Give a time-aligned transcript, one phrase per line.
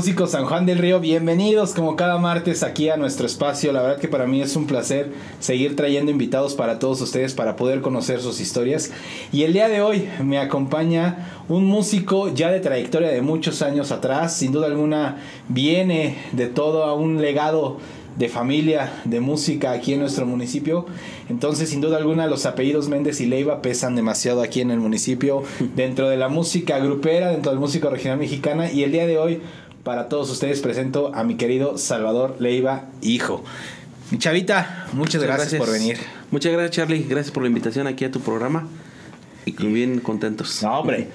[0.00, 3.70] músicos San Juan del Río, bienvenidos como cada martes aquí a nuestro espacio.
[3.70, 7.54] La verdad que para mí es un placer seguir trayendo invitados para todos ustedes para
[7.54, 8.92] poder conocer sus historias.
[9.30, 13.92] Y el día de hoy me acompaña un músico ya de trayectoria de muchos años
[13.92, 15.18] atrás, sin duda alguna
[15.50, 17.76] viene de todo un legado
[18.16, 20.86] de familia de música aquí en nuestro municipio.
[21.28, 25.42] Entonces, sin duda alguna, los apellidos Méndez y Leiva pesan demasiado aquí en el municipio,
[25.76, 28.72] dentro de la música grupera, dentro de la música regional mexicana.
[28.72, 29.42] Y el día de hoy,
[29.90, 33.42] para todos ustedes, presento a mi querido Salvador Leiva, hijo.
[34.16, 35.98] Chavita, muchas, gracias, por venir.
[36.30, 37.06] Muchas gracias, Charlie.
[37.08, 38.68] Gracias por la invitación aquí a tu programa.
[39.46, 40.62] Y bien contentos.
[40.62, 41.08] No, hombre.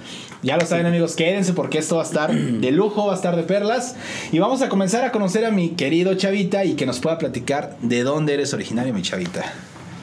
[0.43, 3.37] Ya lo saben amigos, quédense porque esto va a estar de lujo, va a estar
[3.37, 3.95] de perlas.
[4.33, 7.77] Y vamos a comenzar a conocer a mi querido Chavita y que nos pueda platicar
[7.81, 9.53] de dónde eres originario, mi Chavita.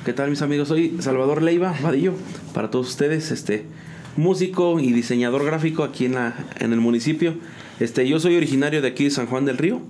[0.06, 0.68] ¿Qué tal mis amigos?
[0.68, 2.14] Soy Salvador Leiva Vadillo,
[2.54, 3.66] para todos ustedes, este
[4.16, 7.34] músico y diseñador gráfico aquí en, la, en el municipio.
[7.80, 9.80] Este, yo soy originario de aquí de San Juan del Río.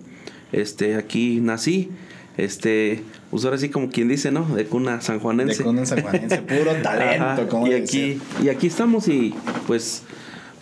[0.52, 1.91] Este, aquí nací.
[2.36, 4.47] Este, pues ahora sí como quien dice, ¿no?
[4.55, 5.58] De cuna sanjuanense.
[5.58, 9.34] De cuna sanjuanense, puro talento, como y aquí, y aquí estamos y
[9.66, 10.05] pues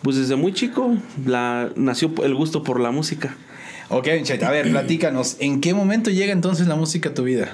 [0.03, 0.97] pues desde muy chico
[1.27, 3.37] la, nació el gusto por la música.
[3.89, 4.07] Ok,
[4.43, 7.53] a ver, platícanos, ¿en qué momento llega entonces la música a tu vida?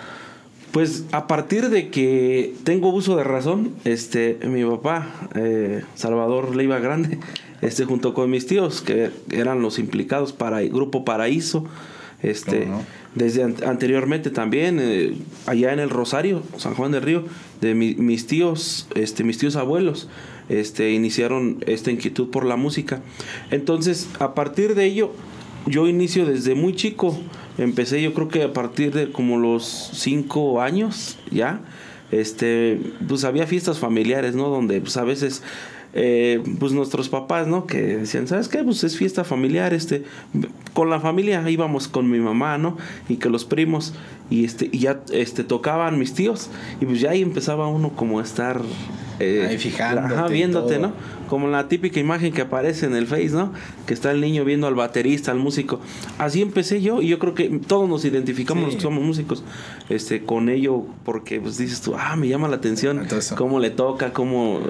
[0.70, 6.78] Pues a partir de que tengo uso de razón, este, mi papá, eh, Salvador Leiva
[6.78, 7.18] Grande,
[7.62, 11.64] este, junto con mis tíos, que eran los implicados para el Grupo Paraíso,
[12.22, 12.66] este,
[13.14, 15.14] desde anteriormente también, eh,
[15.46, 17.24] allá en el Rosario, San Juan del Río,
[17.60, 20.08] de mis tíos, este, mis tíos abuelos,
[20.48, 23.00] este, iniciaron esta inquietud por la música.
[23.50, 25.12] Entonces, a partir de ello,
[25.66, 27.18] yo inicio desde muy chico.
[27.58, 31.60] Empecé yo creo que a partir de como los cinco años, ya.
[32.12, 34.48] Este, pues había fiestas familiares, ¿no?
[34.48, 35.42] Donde pues a veces
[35.98, 37.66] eh, pues nuestros papás, ¿no?
[37.66, 38.62] Que decían, ¿sabes qué?
[38.62, 40.04] Pues es fiesta familiar, este,
[40.74, 42.76] con la familia íbamos con mi mamá, ¿no?
[43.08, 43.94] Y que los primos,
[44.28, 46.50] y este, y ya, este, tocaban mis tíos,
[46.82, 48.60] y pues ya ahí empezaba uno como a estar
[49.20, 50.14] eh, Ahí fijándote.
[50.14, 50.92] Ajá, viéndote, ¿no?
[51.28, 53.52] Como la típica imagen que aparece en el Face, ¿no?
[53.86, 55.80] Que está el niño viendo al baterista, al músico.
[56.18, 59.42] Así empecé yo y yo creo que todos nos identificamos los que somos músicos
[59.88, 63.06] este, con ello porque pues dices tú, ah, me llama la atención
[63.36, 64.60] cómo le toca, cómo...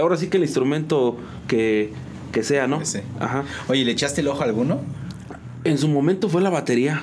[0.00, 1.16] Ahora sí que el instrumento
[1.48, 1.92] que,
[2.32, 2.80] que sea, ¿no?
[3.20, 3.44] Ajá.
[3.68, 4.80] Oye, ¿le echaste el ojo a alguno?
[5.64, 7.02] En su momento fue la batería,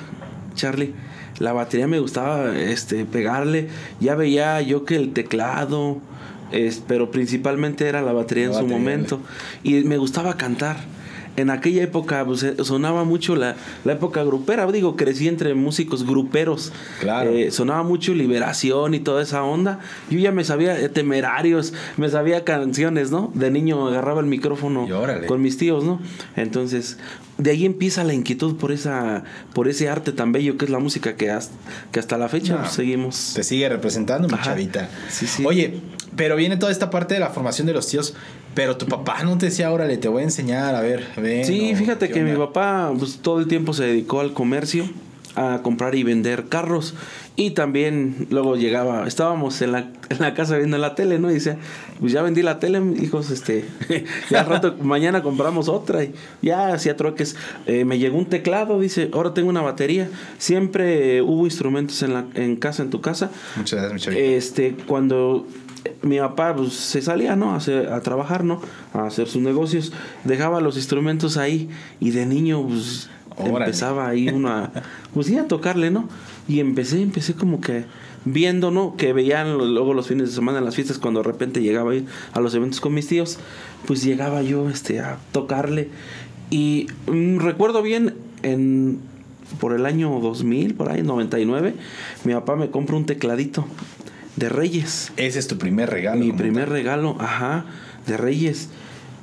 [0.54, 0.94] Charlie
[1.38, 3.68] la batería me gustaba este pegarle
[4.00, 5.98] ya veía yo que el teclado
[6.86, 9.20] pero principalmente era la batería en su momento.
[9.62, 10.76] Y me gustaba cantar.
[11.36, 16.06] En aquella época pues, eh, sonaba mucho la, la, época grupera, digo, crecí entre músicos
[16.06, 16.72] gruperos.
[17.00, 17.30] Claro.
[17.30, 19.80] Eh, sonaba mucho Liberación y toda esa onda.
[20.10, 23.32] Yo ya me sabía eh, temerarios, me sabía canciones, ¿no?
[23.34, 24.86] De niño agarraba el micrófono
[25.26, 26.00] con mis tíos, ¿no?
[26.36, 26.98] Entonces,
[27.38, 29.24] de ahí empieza la inquietud por esa
[29.54, 31.54] por ese arte tan bello que es la música que hasta,
[31.90, 33.32] que hasta la fecha pues, seguimos.
[33.34, 34.88] Te sigue representando, mi chavita.
[35.08, 35.44] Sí, sí.
[35.44, 35.80] Oye,
[36.16, 38.14] pero viene toda esta parte de la formación de los tíos.
[38.54, 41.44] Pero tu papá no te decía, órale, te voy a enseñar, a ver, ven.
[41.44, 44.88] Sí, fíjate que mi papá pues, todo el tiempo se dedicó al comercio,
[45.34, 46.94] a comprar y vender carros.
[47.36, 51.32] Y también luego llegaba, estábamos en la, en la casa viendo la tele, ¿no?
[51.32, 51.56] Y dice,
[51.98, 53.64] pues ya vendí la tele, hijos, este,
[54.30, 56.04] ya al rato, mañana compramos otra.
[56.04, 57.34] Y ya hacía troques.
[57.66, 60.08] Eh, me llegó un teclado, dice, ahora tengo una batería.
[60.38, 63.32] Siempre hubo instrumentos en, la, en casa, en tu casa.
[63.56, 64.44] Muchas gracias, muchas gracias.
[64.44, 65.44] Este, cuando
[66.02, 67.52] mi papá pues, se salía, ¿no?
[67.52, 68.60] A, a, trabajar, ¿no?
[68.92, 69.92] A hacer sus negocios.
[70.24, 71.68] Dejaba los instrumentos ahí
[72.00, 74.70] y de niño, pues, empezaba ahí uno a,
[75.12, 76.08] pues, a tocarle, ¿no?
[76.48, 77.84] Y empecé, empecé como que
[78.24, 78.96] viendo, ¿no?
[78.96, 81.96] Que veían luego los fines de semana en las fiestas cuando de repente llegaba a
[81.96, 83.38] ir a los eventos con mis tíos,
[83.86, 85.88] pues llegaba yo, este, a tocarle.
[86.50, 89.00] Y mm, recuerdo bien, en
[89.60, 91.74] por el año 2000, por ahí, 99,
[92.24, 93.66] mi papá me compra un tecladito
[94.36, 95.12] de Reyes.
[95.16, 96.20] Ese es tu primer regalo.
[96.20, 97.64] Mi primer regalo, ajá,
[98.06, 98.68] de Reyes.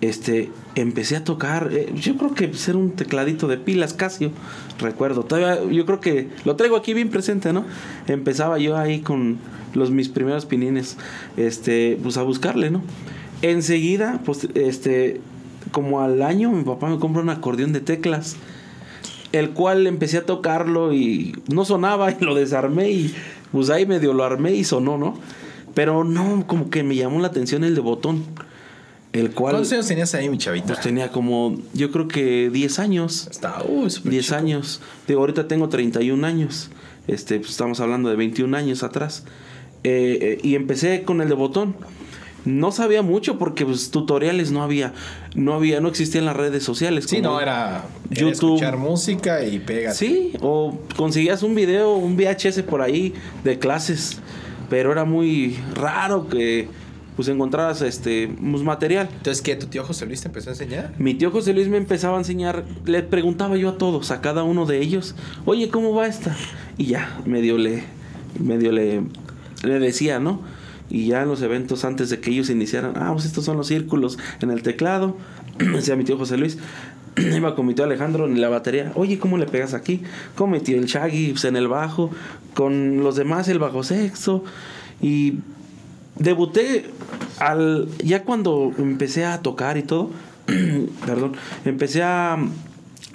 [0.02, 4.32] Este, empecé a tocar, eh, yo creo que ser un tecladito de pilas Casio,
[4.80, 5.24] recuerdo.
[5.24, 7.66] Todavía, yo creo que lo traigo aquí bien presente, ¿no?
[8.08, 9.38] Empezaba yo ahí con
[9.74, 10.98] los mis primeros pinines,
[11.38, 12.82] este, pues a buscarle, ¿no?
[13.44, 15.22] Enseguida, pues, este,
[15.72, 18.38] como al año, mi papá me compra un acordeón de teclas
[19.32, 23.16] el cual empecé a tocarlo y no sonaba y lo desarmé y
[23.52, 25.18] pues ahí medio lo armé y sonó, ¿no?
[25.74, 28.24] Pero no, como que me llamó la atención el de botón.
[29.14, 30.68] El cual, ¿Cuántos años tenías ahí, mi chavita?
[30.68, 33.28] Pues tenía como, yo creo que 10 años.
[33.30, 34.82] Está, uy, 10 años.
[35.08, 36.70] Digo, ahorita tengo 31 años.
[37.08, 39.26] Este, pues estamos hablando de 21 años atrás.
[39.84, 41.76] Eh, eh, y empecé con el de botón.
[42.46, 44.94] No sabía mucho porque pues, tutoriales no había,
[45.36, 47.06] no había, no existían las redes sociales.
[47.08, 48.32] Sí, como no, era, era YouTube.
[48.56, 49.94] escuchar música y pega.
[49.94, 54.20] Sí, o conseguías un video, un VHS por ahí de clases,
[54.70, 56.68] pero era muy raro que
[57.16, 59.10] pues encontraras este pues, material.
[59.12, 59.56] Entonces, ¿qué?
[59.56, 60.94] ¿Tu tío José Luis te empezó a enseñar?
[60.98, 64.44] Mi tío José Luis me empezaba a enseñar, le preguntaba yo a todos, a cada
[64.44, 65.16] uno de ellos,
[65.46, 66.36] oye, ¿cómo va esta?
[66.78, 67.84] Y ya, medio le,
[68.40, 69.04] medio le,
[69.64, 70.42] le decía, ¿no?
[70.92, 73.68] Y ya en los eventos antes de que ellos iniciaran, ah, pues estos son los
[73.68, 75.16] círculos en el teclado,
[75.58, 76.58] decía mi tío José Luis,
[77.18, 80.02] iba con mi tío Alejandro en la batería, oye, ¿cómo le pegas aquí?
[80.36, 82.12] Con mi tío el Shaggy pues, en el bajo,
[82.54, 84.44] con los demás el bajo sexto,
[85.02, 85.36] y
[86.20, 86.86] debuté
[87.40, 90.12] al ya cuando empecé a tocar y todo
[91.06, 91.34] perdón
[91.66, 92.38] empecé a,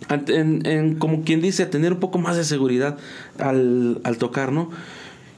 [0.09, 2.97] en- como quien dice a tener un poco más de seguridad
[3.39, 4.71] al, al tocar no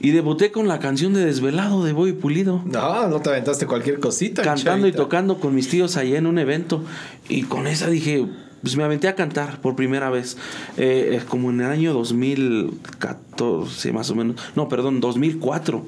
[0.01, 3.99] y debuté con la canción de Desvelado de Boy Pulido No, no te aventaste cualquier
[4.01, 4.43] cosita.
[4.43, 6.83] cantando y tocando con mis tíos allá en un evento
[7.29, 8.27] y con esa dije
[8.63, 10.37] pues me aventé a cantar por primera vez
[10.77, 15.85] Eh, eh, como en el año 2014 más o menos no perdón 2004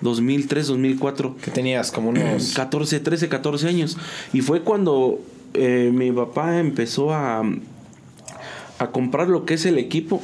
[0.00, 2.54] 2003 2004 Que tenías como unos.
[2.54, 3.98] 14, 13, 14 años.
[4.32, 5.20] Y fue cuando
[5.52, 7.42] eh, mi papá empezó a,
[8.78, 10.22] a comprar lo que es el equipo.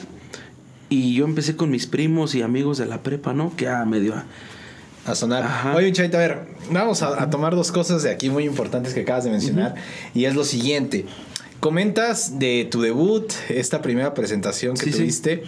[0.89, 3.55] Y yo empecé con mis primos y amigos de la prepa, ¿no?
[3.57, 4.15] Que a medio...
[5.05, 5.43] a sonar.
[5.45, 5.75] Ajá.
[5.75, 9.01] Oye, Chavita, a ver, vamos a, a tomar dos cosas de aquí muy importantes que
[9.01, 9.75] acabas de mencionar.
[10.15, 11.07] Y es lo siguiente.
[11.61, 14.99] Comentas de tu debut, esta primera presentación que Sí, sí.
[14.99, 15.43] tuviste.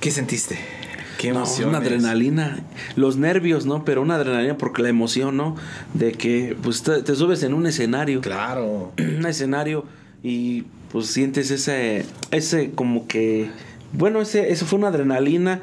[0.00, 0.58] ¿Qué sentiste?
[1.18, 1.68] ¿Qué No, emoción?
[1.70, 2.60] una adrenalina.
[2.96, 3.84] Los nervios, ¿no?
[3.84, 5.56] Pero una adrenalina porque la emoción, ¿no?
[5.94, 8.20] De que pues te, te subes en un escenario.
[8.20, 8.92] Claro.
[8.98, 9.84] un escenario
[10.22, 13.50] y pues sientes ese, ese como que,
[13.92, 15.60] bueno, ese, eso fue una adrenalina,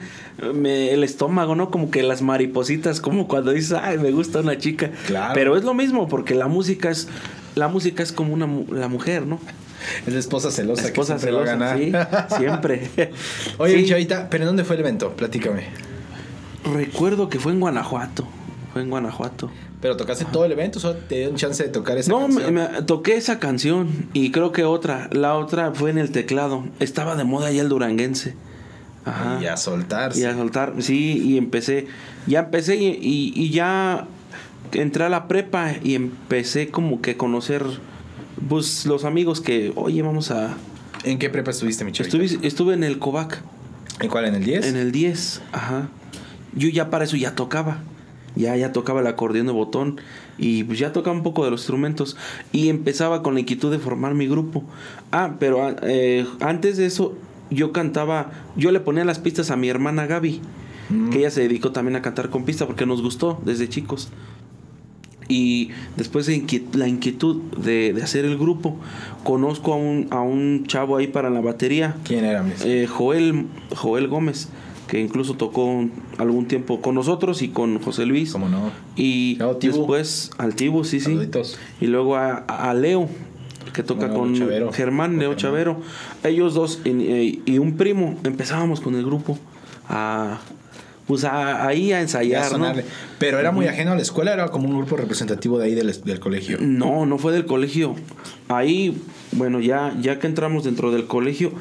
[0.54, 1.70] me- el estómago, ¿no?
[1.72, 4.92] Como que las maripositas, como cuando dices, ay, me gusta una chica.
[5.08, 5.34] Claro.
[5.34, 7.08] Pero es lo mismo, porque la música es,
[7.56, 9.40] la música es como una, la mujer, ¿no?
[10.06, 12.28] Es la esposa celosa La esposa que siempre va a celosa, ganar.
[12.30, 12.90] sí, siempre.
[13.58, 15.14] Oye, Sí, Chavita, ¿pero en dónde fue el evento?
[15.16, 15.64] Platícame.
[16.74, 18.28] recuerdo que fue en Guanajuato,
[18.74, 19.50] fue en Guanajuato.
[19.82, 22.36] ¿Pero tocaste todo el evento solo te dio un chance de tocar esa No, me,
[22.42, 22.54] canción?
[22.54, 25.10] me- toqué esa canción y creo que otra.
[25.14, 26.66] La otra fue en el teclado.
[26.80, 28.36] Estaba de moda ya el duranguense.
[29.06, 29.40] Ajá.
[29.42, 30.20] Y a soltarse.
[30.20, 31.88] Y a soltar, sí, y empecé.
[32.28, 34.06] Ya empecé y, y- y ya
[34.74, 37.64] entré a la prepa y empecé como que a conocer
[38.50, 40.56] pues los amigos que, oye, vamos a.
[41.06, 41.92] ¿En qué prepa estuviste, mi?
[41.92, 43.42] Estuve, estuve en el Covac,
[44.02, 44.26] ¿En cuál?
[44.26, 44.66] ¿En el 10?
[44.68, 45.88] en el 10, ajá.
[46.54, 47.80] Yo ya para eso ya tocaba.
[48.40, 50.00] Ya, ya tocaba el acordeón de botón
[50.40, 52.18] y pues ya tocaba un poco de los instrumentos
[52.52, 54.64] y empezaba con la inquietud de formar mi grupo.
[55.12, 57.16] Ah, pero ah, eh, antes de eso
[57.52, 60.42] yo cantaba, yo le ponía las pistas a mi hermana Gaby,
[60.90, 61.12] Mm.
[61.12, 64.10] que ella se dedicó también a cantar con pista porque nos gustó desde chicos.
[65.28, 66.44] Y después de
[66.74, 68.76] la inquietud de, de hacer el grupo,
[69.24, 73.46] conozco a un, a un chavo ahí para la batería, ¿Quién era, eh, Joel,
[73.76, 74.50] Joel Gómez,
[74.90, 75.86] que incluso tocó
[76.18, 78.32] algún tiempo con nosotros y con José Luis.
[78.32, 78.72] ¿Cómo no?
[78.96, 81.06] Y después al Tibu, sí, sí.
[81.06, 81.58] Saluditos.
[81.80, 83.08] Y luego a, a Leo,
[83.74, 84.72] que toca Bueno, con Chavero.
[84.72, 85.36] Germán, Leo.
[85.36, 85.78] Chavero.
[86.24, 89.38] Ellos dos y, y- y un primo, empezábamos con el grupo
[89.88, 90.40] a,
[91.10, 92.72] pues a, ahí a Ya ensayar, ¿no?
[93.18, 95.92] Pero era muy ajeno a la escuela, era como un grupo representativo de ahí del,
[96.04, 96.60] del colegio.
[96.62, 97.96] No, no fue del colegio.
[98.48, 98.96] Ahí,
[99.32, 101.52] bueno, ya, ya que entramos dentro del colegio,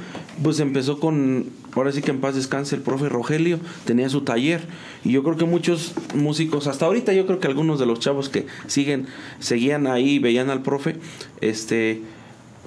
[0.43, 4.61] pues empezó con, ahora sí que en paz descanse el profe Rogelio, tenía su taller.
[5.03, 8.29] Y yo creo que muchos músicos, hasta ahorita yo creo que algunos de los chavos
[8.29, 9.07] que siguen,
[9.39, 10.97] seguían ahí, veían al profe,
[11.41, 12.03] este,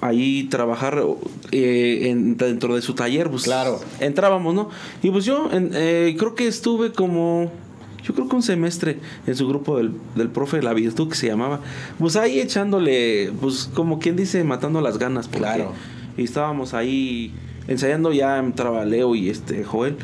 [0.02, 1.02] ahí trabajar
[1.52, 3.80] eh, en- dentro de su taller, pues Claro.
[4.00, 4.68] entrábamos, ¿no?
[5.02, 7.50] Y pues yo en- eh, creo que estuve como,
[8.02, 11.14] yo creo que un semestre en su grupo del, del profe de la virtud que
[11.14, 11.60] se llamaba,
[11.98, 15.72] pues ahí echándole, pues como quien dice, matando las ganas, porque Claro.
[16.16, 17.32] y estábamos ahí
[17.68, 19.96] ensayando, ya entraba Leo y este Joel,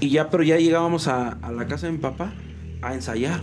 [0.00, 2.34] y ya, pero ya llegábamos a, a la casa de mi papá
[2.82, 3.40] a ensayar.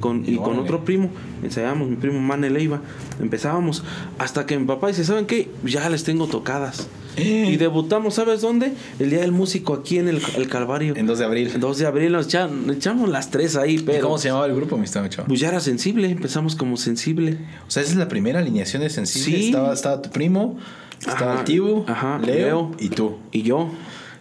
[0.00, 0.62] Con, y con Órale.
[0.62, 1.10] otro primo,
[1.42, 2.80] ensayábamos, mi primo Mane Leiva,
[3.20, 3.84] empezábamos,
[4.18, 5.48] hasta que mi papá dice, ¿saben qué?
[5.64, 6.88] Ya les tengo tocadas.
[7.16, 7.48] Eh.
[7.52, 8.72] Y debutamos, ¿sabes dónde?
[8.98, 10.94] El Día del Músico aquí en el, el Calvario.
[10.96, 11.50] En 2 de abril.
[11.54, 14.02] El 2 de abril nos echamos las tres ahí, ¿Y pero...
[14.02, 15.06] cómo se llamaba el grupo, mi chavo?
[15.28, 17.38] Pues ya era sensible, empezamos como sensible.
[17.68, 19.38] O sea, esa es la primera alineación de sensible.
[19.38, 19.46] Sí.
[19.46, 20.58] Estaba, estaba tu primo,
[20.98, 22.70] estaba Ajá, el Tibu, ajá, Leo, Leo.
[22.80, 23.16] y tú.
[23.30, 23.68] Y yo,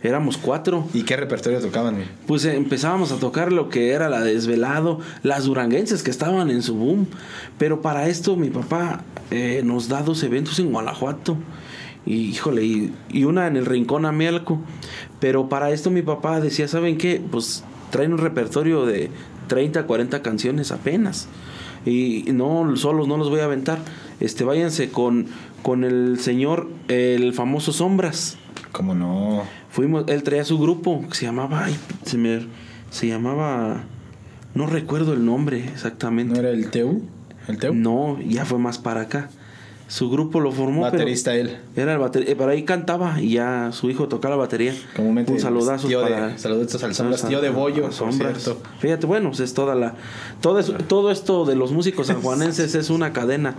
[0.04, 0.88] éramos cuatro.
[0.94, 2.04] ¿Y qué repertorio tocaban?
[2.28, 6.62] Pues eh, empezábamos a tocar lo que era la desvelado, las duranguenses que estaban en
[6.62, 7.08] su boom.
[7.58, 11.38] Pero para esto mi papá eh, nos da dos eventos en Guanajuato.
[12.06, 14.60] Y híjole, y, y una en el Rincón Amialco.
[15.20, 17.22] Pero para esto mi papá decía, ¿saben qué?
[17.32, 19.10] Pues traen un repertorio de
[19.48, 21.30] 30, 40 canciones apenas.
[21.86, 23.80] Y no, solos no los voy a aventar.
[24.20, 25.28] Este, váyanse con,
[25.62, 28.38] con el señor, el famoso Sombras.
[28.72, 29.44] ¿Cómo no?
[29.74, 31.76] Fuimos, él traía su grupo que se llamaba, ay,
[32.06, 32.46] se me,
[32.92, 33.82] se llamaba,
[34.54, 36.32] no recuerdo el nombre exactamente.
[36.32, 37.02] ¿No era el Teu?
[37.48, 37.74] ¿El Teu?
[37.74, 39.32] No, ya fue más para acá.
[39.88, 40.82] Su grupo lo formó.
[40.82, 41.58] Baterista él.
[41.76, 42.34] Era el baterista.
[42.36, 44.74] Pero ahí cantaba y ya su hijo tocaba la batería.
[44.96, 46.30] Comúnmente, Un saludazo tío para.
[46.30, 48.50] de- saluditos al Sombras, a- tío de Bollo, por Sombras.
[48.80, 49.94] Fíjate, bueno, pues es toda la.
[50.42, 53.56] Todo, es- todo esto de los músicos sanjuanenses es una cadena.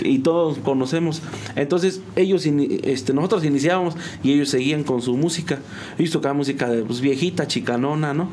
[0.00, 1.22] Y todos conocemos.
[1.54, 5.60] Entonces, ellos, este, nosotros iniciábamos y ellos seguían con su música.
[5.98, 8.28] Ellos tocaban música de, pues, viejita, chicanona, ¿no?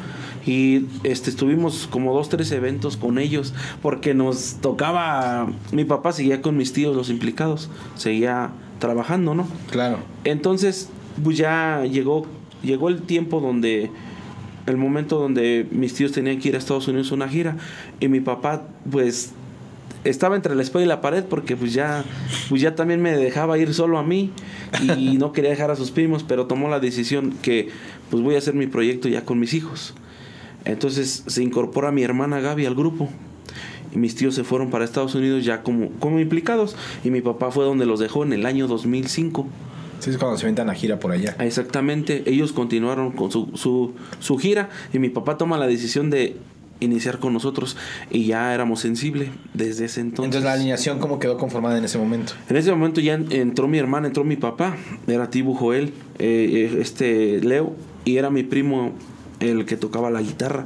[0.46, 3.54] Y este, estuvimos como dos, tres eventos con ellos.
[3.82, 5.48] Porque nos tocaba.
[5.72, 7.70] Mi papá seguía con mis tíos, los implicados.
[7.96, 9.48] Seguía trabajando, ¿no?
[9.72, 10.00] Claro.
[10.26, 10.90] Entonces,
[11.24, 12.26] pues ya llegó,
[12.62, 13.90] llegó el tiempo donde,
[14.66, 17.56] el momento donde mis tíos tenían que ir a Estados Unidos a una gira
[18.00, 19.32] y mi papá, pues,
[20.04, 22.04] estaba entre la espada y la pared porque pues ya,
[22.50, 24.32] pues ya también me dejaba ir solo a mí
[24.98, 27.70] y no quería dejar a sus primos, pero tomó la decisión que
[28.10, 29.94] pues voy a hacer mi proyecto ya con mis hijos.
[30.66, 33.10] Entonces se incorpora mi hermana Gaby al grupo.
[33.94, 36.76] Y mis tíos se fueron para Estados Unidos ya como, como implicados.
[37.04, 39.48] Y mi papá fue donde los dejó en el año 2005.
[40.00, 41.36] Sí, es cuando se inventan a gira por allá.
[41.40, 46.36] Exactamente, ellos continuaron con su, su, su gira y mi papá toma la decisión de
[46.82, 47.78] iniciar con nosotros
[48.12, 50.26] y ya éramos sensibles desde ese entonces.
[50.26, 52.34] Entonces, la alineación, ¿cómo quedó conformada en ese momento?
[52.50, 54.76] En ese momento ya en- entró mi hermana, entró mi papá,
[55.08, 58.92] era Tibu Joel, eh, eh, este Leo, y era mi primo
[59.44, 60.66] el que tocaba la guitarra.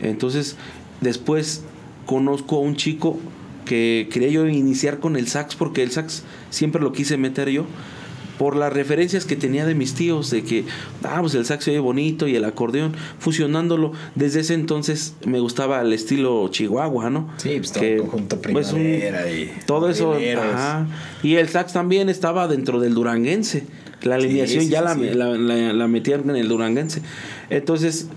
[0.00, 0.56] Entonces,
[1.00, 1.62] después
[2.06, 3.18] conozco a un chico
[3.64, 7.64] que quería yo iniciar con el sax, porque el sax siempre lo quise meter yo.
[8.38, 10.64] Por las referencias que tenía de mis tíos, de que,
[11.04, 13.92] ah, pues el sax se oye bonito y el acordeón, fusionándolo.
[14.16, 17.30] Desde ese entonces me gustaba el estilo chihuahua, ¿no?
[17.36, 20.88] Sí, pues todo el conjunto pues, un- primavera y todo eso, ajá.
[21.22, 23.66] Y el sax también estaba dentro del duranguense.
[24.02, 24.94] La alineación sí, ya la.
[24.94, 27.02] La, la- la metían en el duranguense.
[27.50, 28.08] Entonces,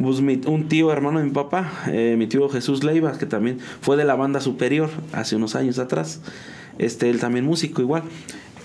[0.00, 3.58] pues mi- un tío hermano de mi papá, eh, mi tío Jesús Leiva, que también
[3.80, 6.20] fue de la banda superior hace unos años atrás.
[6.78, 8.02] Este, él también músico igual.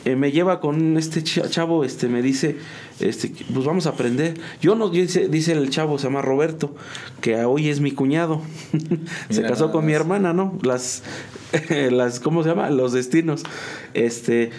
[0.06, 2.56] Eh, me lleva con este ch- chavo, este, me dice,
[3.02, 4.34] este, pues vamos a aprender.
[4.62, 6.74] Yo no, dice, dice el chavo, se llama Roberto,
[7.20, 8.42] que hoy es mi cuñado.
[9.30, 10.58] se Mira casó con mi hermana, ¿no?
[10.64, 11.04] Las,
[11.92, 12.70] las, ¿cómo se llama?
[12.70, 13.44] Los destinos.
[13.94, 14.52] Este,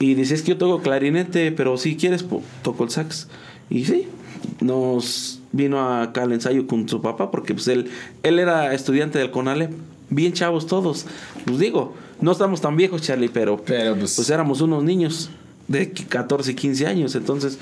[0.00, 2.24] y dice, es que yo toco clarinete, pero si quieres,
[2.62, 3.28] toco el sax.
[3.70, 4.06] Y sí,
[4.60, 7.90] nos vino acá al ensayo con su papá, porque pues él,
[8.22, 9.72] él era estudiante del CONALEP.
[10.10, 11.06] Bien chavos todos.
[11.44, 15.30] Pues digo, no estamos tan viejos, Charlie, pero, Pero, pues- pues éramos unos niños
[15.66, 17.14] de 14, 15 años.
[17.14, 17.58] Entonces,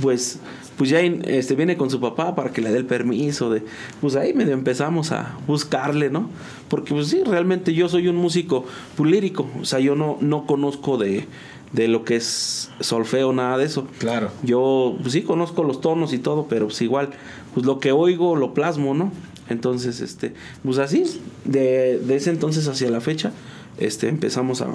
[0.00, 0.38] pues,
[0.78, 3.62] pues ya este, viene con su papá para que le dé el permiso de,
[4.00, 6.30] pues ahí medio empezamos a buscarle, ¿no?
[6.68, 8.64] Porque pues sí, realmente yo soy un músico
[8.96, 11.26] pues, lírico, o sea, yo no, no conozco de,
[11.72, 13.86] de lo que es solfeo, nada de eso.
[13.98, 14.30] Claro.
[14.42, 17.10] Yo pues, sí conozco los tonos y todo, pero pues igual,
[17.54, 19.12] pues lo que oigo lo plasmo, ¿no?
[19.48, 21.04] Entonces, este, pues así,
[21.44, 23.32] de, de ese entonces hacia la fecha,
[23.78, 24.68] este, empezamos a,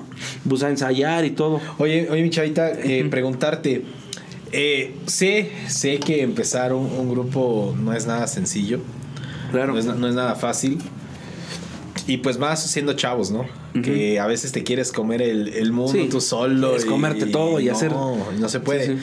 [0.48, 1.60] pues, a ensayar y todo.
[1.78, 3.84] Oye, oye, mi chavita, eh, preguntarte.
[4.52, 8.80] eh, sé, sé que empezar un, un grupo no es nada sencillo.
[9.52, 9.74] Claro.
[9.74, 10.80] No es, na- no es nada fácil.
[12.08, 13.46] Y pues más siendo chavos, ¿no?
[13.84, 16.08] Que a veces te quieres comer el, el mundo Sí.
[16.10, 16.76] tú solo.
[16.76, 18.86] Es comerte todo y no, hacer- No se puede.
[18.86, 19.00] Sí, sí.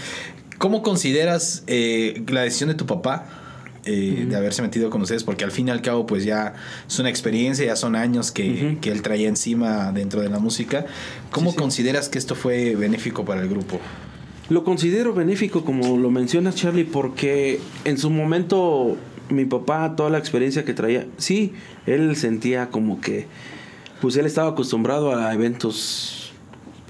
[0.58, 3.26] ¿Cómo consideras eh, la decisión de tu papá
[3.84, 5.23] eh, de haberse metido con ustedes?
[5.23, 6.54] Porque al fin y al cabo, pues ya
[6.88, 10.87] es una experiencia, ya son años que, que él traía encima dentro de la música.
[11.30, 13.78] ¿Cómo consideras que esto fue benéfico para el grupo?
[14.49, 18.96] Lo considero benéfico, como lo mencionas, Charlie, porque en su momento
[19.31, 21.52] mi papá, toda la experiencia que traía, sí,
[21.87, 23.26] él sentía como que,
[24.00, 26.33] pues él estaba acostumbrado a eventos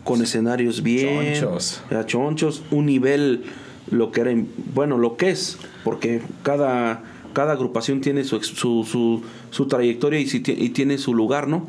[0.05, 1.83] con escenarios bien, Chonchos.
[1.91, 3.45] a chonchos, un nivel,
[3.91, 4.33] lo que era,
[4.75, 10.27] bueno, lo que es, porque cada, cada agrupación tiene su, su, su, su trayectoria y,
[10.27, 11.67] si y tiene su lugar, ¿no?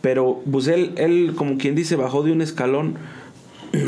[0.00, 2.96] Pero pues él, él, como quien dice, bajó de un escalón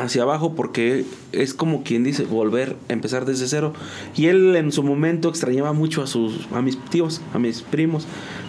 [0.00, 3.72] hacia abajo porque es como quien dice volver a empezar desde cero
[4.16, 8.06] y él en su momento extrañaba mucho a sus a mis tíos a mis primos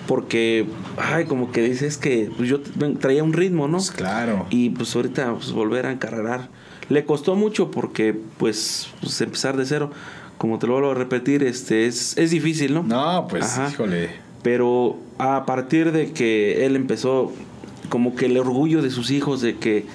[0.07, 0.65] porque
[0.97, 2.59] ay como que dice es que pues, yo
[2.99, 4.45] traía un ritmo no Pues claro.
[4.49, 6.49] y pues ahorita pues, volver a encarrerar
[6.89, 9.91] le costó mucho porque pues, pues, empezar de cero
[10.37, 13.69] como te lo vuelvo a repetir este es, es difícil no No, pues, Ajá.
[13.71, 14.09] híjole.
[14.43, 17.31] pero a partir de que él empezó
[17.89, 19.85] como que el orgullo de sus hijos de que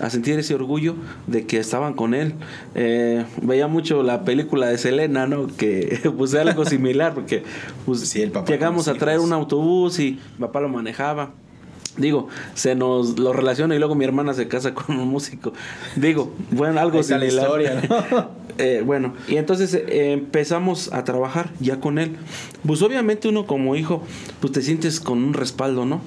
[0.00, 0.94] a sentir ese orgullo
[1.26, 2.34] de que estaban con él
[2.74, 7.42] Eh, veía mucho la película de Selena no que pues era algo similar porque
[7.86, 11.30] pues Sí, el papá llegamos a traer un autobús y mi papá lo manejaba
[11.96, 15.52] Digo, se nos lo relaciona y luego mi hermana se casa con un músico.
[15.96, 17.44] Digo, bueno, algo está la similar.
[17.44, 18.28] historia, ¿no?
[18.58, 22.16] Eh, bueno, y entonces eh, empezamos a trabajar ya con él.
[22.66, 24.02] Pues obviamente uno como hijo,
[24.40, 26.02] pues te sientes con un respaldo, ¿no?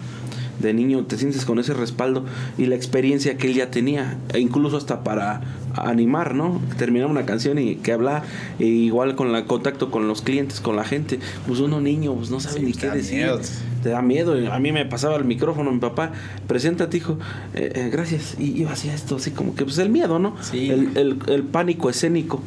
[0.64, 2.26] De niño te sientes con ese respaldo
[2.58, 5.42] y la experiencia que él ya tenía, e incluso hasta para
[5.76, 6.62] animar, ¿no?
[6.78, 8.24] Terminar una canción y que hablar,
[8.60, 12.30] e igual con el contacto con los clientes, con la gente, pues uno niño, pues
[12.32, 13.16] no sabe Sí, ni pues, qué decir.
[13.18, 13.40] miedo.
[13.84, 14.34] Te da miedo.
[14.54, 16.14] A mí me pasaba el micrófono, mi papá,
[16.48, 17.18] preséntate, hijo,
[17.54, 18.36] eh, eh, gracias.
[18.40, 20.36] Y yo hacía esto, así como que, pues el miedo, ¿no?
[20.42, 20.70] Sí.
[20.70, 22.42] El, el- el pánico escénico.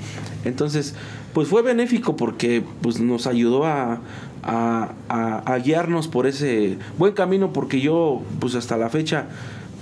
[0.46, 0.94] Entonces,
[1.34, 4.00] pues fue benéfico porque pues nos ayudó a,
[4.42, 9.26] a- a- a guiarnos por ese buen camino porque yo, pues hasta la fecha,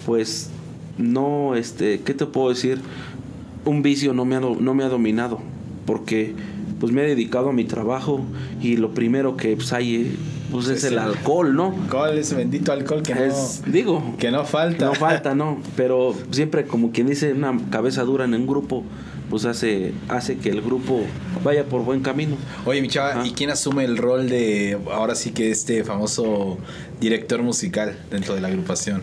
[0.06, 0.50] pues
[0.98, 2.80] no, este, ¿qué te puedo decir?
[3.64, 5.40] Un vicio no me ha, no me ha dominado
[5.86, 6.34] porque
[6.80, 8.20] pues me he dedicado a mi trabajo
[8.60, 10.16] y lo primero que pues, hay eh,
[10.50, 11.74] pues, es Es el alcohol, ¿no?
[11.90, 14.86] ¿Cuál es bendito alcohol que Es, no, digo, que no falta?
[14.86, 15.58] no falta, ¿no?
[15.76, 18.82] Pero siempre como quien dice, una cabeza dura en un grupo,
[19.34, 21.00] pues hace, hace que el grupo
[21.42, 22.36] vaya por buen camino.
[22.66, 23.26] Oye, mi chava, Ajá.
[23.26, 26.56] ¿y quién asume el rol de ahora sí que este famoso
[27.00, 29.02] director musical dentro de la agrupación?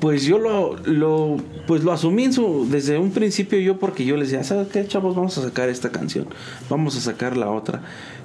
[0.00, 1.36] Pues yo lo, lo,
[1.68, 4.84] pues lo asumí en su, desde un principio yo porque yo les decía, ¿sabes qué,
[4.84, 5.14] chavos?
[5.14, 6.26] Vamos a sacar esta canción,
[6.68, 7.82] vamos a sacar la otra.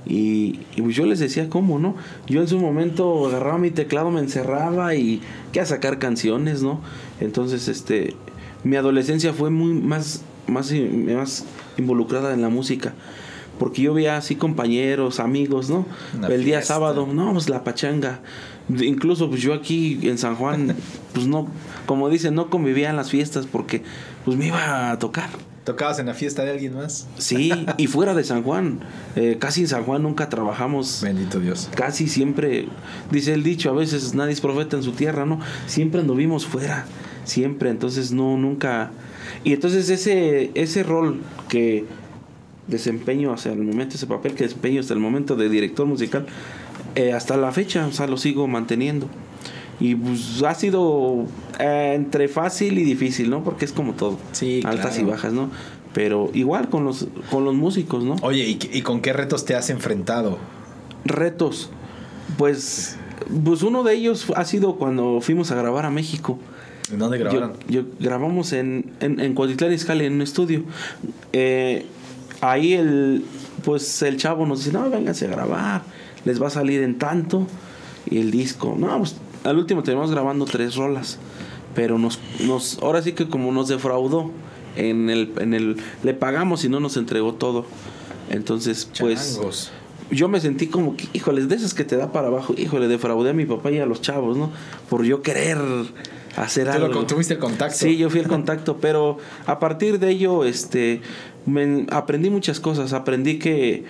[0.07, 1.95] Y, y pues yo les decía, ¿cómo, no?
[2.25, 6.81] Yo en su momento agarraba mi teclado, me encerraba y que a sacar canciones, ¿no?
[7.19, 8.15] Entonces, este,
[8.63, 11.45] mi adolescencia fue muy más, más, más
[11.77, 12.93] involucrada en la música.
[13.59, 15.85] Porque yo veía así compañeros, amigos, ¿no?
[16.17, 16.73] Una el día fiesta.
[16.73, 18.19] sábado, no, pues la pachanga.
[18.69, 20.75] Incluso pues yo aquí en San Juan,
[21.13, 21.47] pues no,
[21.85, 23.83] como dicen, no convivía en las fiestas porque
[24.25, 25.29] pues me iba a tocar.
[25.63, 27.07] ¿Tocabas en la fiesta de alguien más?
[27.17, 28.79] Sí, y fuera de San Juan.
[29.15, 31.01] Eh, casi en San Juan nunca trabajamos.
[31.01, 31.69] Bendito Dios.
[31.73, 32.67] Casi siempre,
[33.11, 35.39] dice el dicho, a veces nadie es profeta en su tierra, ¿no?
[35.67, 36.85] Siempre anduvimos fuera,
[37.23, 38.91] siempre, entonces no, nunca...
[39.43, 41.85] Y entonces ese, ese rol que
[42.67, 46.25] desempeño hasta el momento, ese papel que desempeño hasta el momento de director musical,
[46.95, 49.07] eh, hasta la fecha, o sea, lo sigo manteniendo.
[49.79, 51.25] Y pues ha sido
[51.59, 53.43] eh, entre fácil y difícil, ¿no?
[53.43, 54.17] Porque es como todo.
[54.31, 55.07] Sí, Altas claro.
[55.07, 55.49] y bajas, ¿no?
[55.93, 58.15] Pero igual con los, con los músicos, ¿no?
[58.21, 60.37] Oye, ¿y, y con qué retos te has enfrentado?
[61.05, 61.69] retos.
[62.37, 62.97] Pues,
[63.43, 66.39] pues uno de ellos ha sido cuando fuimos a grabar a México.
[66.93, 67.53] ¿En dónde Yo, grabaron?
[67.67, 70.63] yo- grabamos en, en, en Cuautitlán Izcalli, en un estudio.
[71.33, 71.85] Eh,
[72.41, 73.25] ahí el,
[73.65, 75.81] pues el chavo nos dice, no, vénganse a grabar,
[76.25, 77.47] les va a salir en tanto.
[78.09, 81.17] Y el disco, no, pues al último terminamos grabando tres rolas.
[81.75, 84.31] Pero nos, nos, ahora sí que como nos defraudó,
[84.75, 87.65] en el, en el, le pagamos y no nos entregó todo.
[88.29, 89.71] Entonces, pues Changos.
[90.11, 93.31] yo me sentí como que, híjoles, de esas que te da para abajo, híjole, defraudé
[93.31, 94.51] a mi papá y a los chavos, ¿no?
[94.89, 95.57] Por yo querer
[96.35, 97.05] hacer Tú, lo- algo.
[97.05, 97.77] tuviste el contacto.
[97.77, 101.01] Sí, yo fui el contacto, pero a partir de ello, este,
[101.45, 102.93] me- aprendí muchas cosas.
[102.93, 103.83] Aprendí que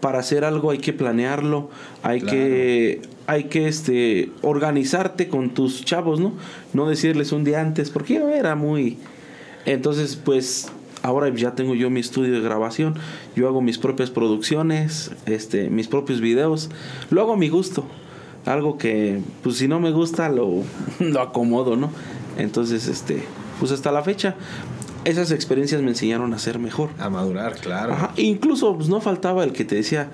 [0.00, 1.68] para hacer algo hay que planearlo,
[2.02, 2.36] hay Claro.
[2.38, 6.32] que, hay que, este, organizarte con tus chavos, ¿no?
[6.72, 8.96] No decirles un día antes, porque yo era muy,
[9.66, 10.70] entonces, pues,
[11.02, 12.94] ahora ya tengo yo mi estudio de grabación,
[13.36, 16.70] yo hago mis propias producciones, este, mis propios videos,
[17.10, 17.84] lo hago a mi gusto.
[18.46, 20.62] Algo que, pues si no me gusta, lo,
[20.98, 21.90] lo acomodo, ¿no?
[22.38, 23.22] Entonces, este,
[23.58, 24.34] pues hasta la fecha,
[25.04, 26.90] esas experiencias me enseñaron a ser mejor.
[26.98, 27.92] A madurar, claro.
[27.92, 30.10] Ajá, incluso pues, no faltaba el que te decía,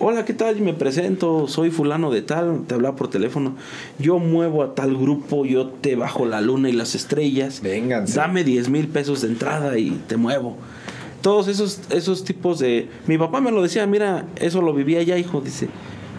[0.00, 0.60] hola, ¿qué tal?
[0.60, 3.54] Me presento, soy fulano de tal, te hablaba por teléfono,
[3.98, 8.14] yo muevo a tal grupo, yo te bajo la luna y las estrellas, Vénganse.
[8.18, 10.56] dame 10 mil pesos de entrada y te muevo.
[11.20, 12.88] Todos esos, esos tipos de...
[13.08, 15.68] Mi papá me lo decía, mira, eso lo vivía ya, hijo, dice,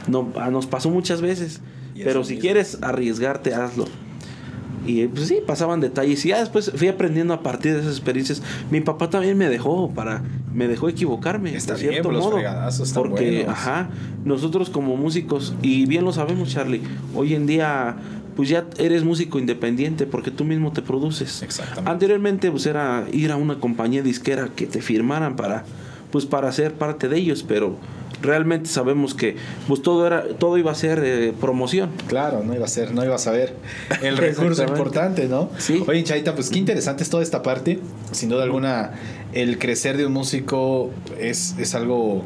[0.07, 1.61] no, ah, nos pasó muchas veces,
[1.95, 2.41] pero si mismo.
[2.41, 3.85] quieres arriesgarte, hazlo.
[4.85, 6.25] Y pues sí, pasaban detalles.
[6.25, 8.41] Y ya después fui aprendiendo a partir de esas experiencias.
[8.71, 10.23] Mi papá también me dejó para.
[10.53, 11.55] Me dejó equivocarme.
[11.55, 12.35] Está de bien, cierto los modo.
[12.37, 13.49] fregadazos están Porque, buenos.
[13.53, 13.89] ajá,
[14.25, 16.81] nosotros como músicos, y bien lo sabemos, Charlie,
[17.13, 17.97] hoy en día,
[18.35, 21.43] pues ya eres músico independiente porque tú mismo te produces.
[21.43, 21.91] Exactamente.
[21.91, 25.65] Anteriormente, pues era ir a una compañía disquera que te firmaran para,
[26.11, 27.75] pues para ser parte de ellos, pero
[28.21, 32.65] realmente sabemos que pues todo era todo iba a ser eh, promoción Claro, no iba
[32.65, 33.55] a ser, no ibas a ver
[34.01, 35.49] el recurso importante, ¿no?
[35.57, 35.83] Sí.
[35.87, 37.79] Oye, Chaita, pues qué interesante es toda esta parte.
[38.11, 38.91] Sin duda alguna,
[39.33, 42.23] el crecer de un músico es, es algo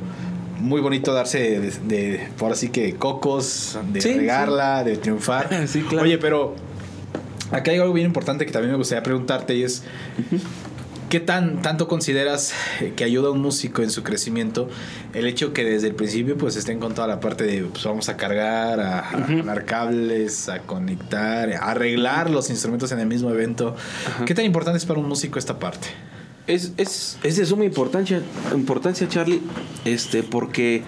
[0.59, 5.49] muy bonito darse de, de- por así que cocos, de Sí, regarla, de triunfar.
[5.67, 6.05] Sí, claro.
[6.05, 6.55] Oye, pero
[7.51, 9.83] acá hay algo bien importante que también me gustaría preguntarte y es
[11.13, 14.67] ¿Qué tan, tanto consideras eh, que ayuda a un músico en su crecimiento
[15.13, 18.09] el hecho que desde el principio pues estén con toda la parte de pues vamos
[18.09, 23.75] a cargar, a, a cables, a conectar, a arreglar los instrumentos en el mismo evento?
[24.25, 25.89] ¿Qué tan importante es para un músico esta parte?
[26.47, 28.19] Es, es, es de suma importancia,
[28.51, 29.43] importancia, Charlie,
[29.85, 30.81] este, porque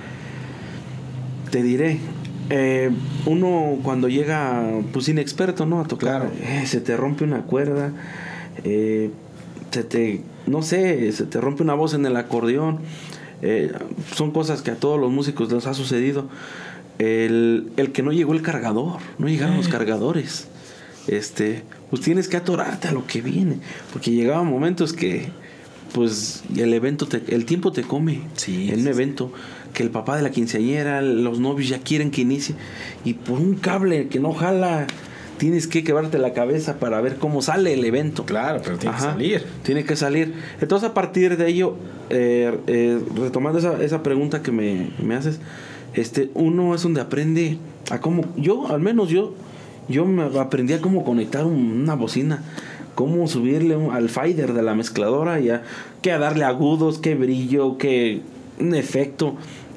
[1.51, 1.99] te diré,
[2.49, 2.89] eh,
[3.27, 5.81] uno cuando llega pues inexperto, ¿no?
[5.81, 7.91] A tocar, eh, se te rompe una cuerda,
[8.63, 9.11] eh,
[9.75, 12.79] se te, no sé, se te rompe una voz en el acordeón.
[14.15, 16.29] son cosas que a todos los músicos les ha sucedido.
[16.97, 20.47] El, el que no llegó el cargador, no llegaron los cargadores.
[21.07, 23.57] Este, pues tienes que atorarte a lo que viene.
[23.91, 25.27] Porque llegaban momentos que,
[25.93, 28.21] pues, el evento, te, el tiempo te come.
[28.38, 28.69] Sí.
[28.71, 29.33] En un evento
[29.73, 32.55] que el papá de la quinceañera, los novios ya quieren que inicie.
[33.03, 34.88] Y por un cable que no jala,
[35.38, 38.26] tienes que quebrarte la cabeza para ver cómo sale el evento.
[38.26, 39.45] Claro, pero tiene que salir.
[39.63, 40.34] Tiene que salir.
[40.62, 41.76] Entonces, a partir de ello,
[42.10, 45.39] eh, eh, retomando esa, esa, pregunta que me, me, haces,
[45.93, 47.58] este, uno es donde aprende
[47.89, 49.34] a cómo, yo, al menos yo,
[49.88, 52.43] yo me aprendí a cómo conectar una bocina
[52.95, 55.63] cómo subirle al fader de la mezcladora y a,
[56.02, 58.21] que a darle agudos, qué brillo, qué
[58.58, 59.36] un efecto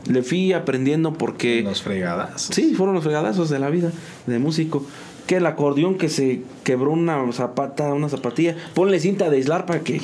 [0.09, 1.63] le fui aprendiendo porque...
[1.63, 2.55] Los fregadazos.
[2.55, 3.93] Sí, fueron los fregadazos de la vida
[4.27, 4.87] de músico.
[5.29, 9.81] Que el acordeón que se quebró una zapata, una zapatilla, ponle cinta de aislar para
[9.81, 10.01] que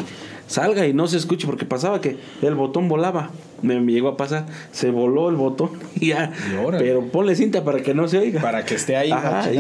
[0.47, 3.31] salga y no se escuche porque pasaba que el botón volaba
[3.63, 6.33] me, llegó a pasar, se voló el botón y ya.
[6.79, 8.41] pero ponle cinta para que no se oiga.
[8.41, 9.13] Para que esté ahí.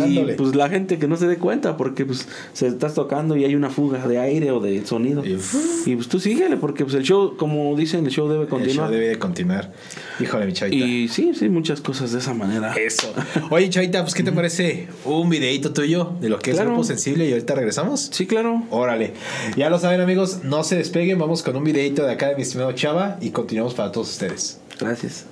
[0.06, 3.44] y pues la gente que no se dé cuenta porque pues se estás tocando y
[3.44, 5.22] hay una fuga de aire o de sonido.
[5.24, 8.70] Y, pues tú síguele porque pues el show, como dicen, el show debe continuar.
[8.70, 9.72] El show debe de continuar.
[10.20, 10.84] Híjole, mi chavita.
[10.84, 12.74] Y sí, sí, muchas cosas de esa manera.
[12.74, 13.12] Eso.
[13.50, 17.28] Oye, chavita, pues ¿qué te parece un videito tuyo de lo que es Grupo Sensible
[17.28, 18.08] y ahorita regresamos?
[18.12, 18.62] Sí, claro.
[18.70, 19.12] Órale.
[19.56, 22.42] Ya lo saben, amigos, no se despeguen, vamos con un videito de acá de mi
[22.42, 24.58] estimado Chava y continuamos para todos ustedes.
[24.78, 25.24] Gracias.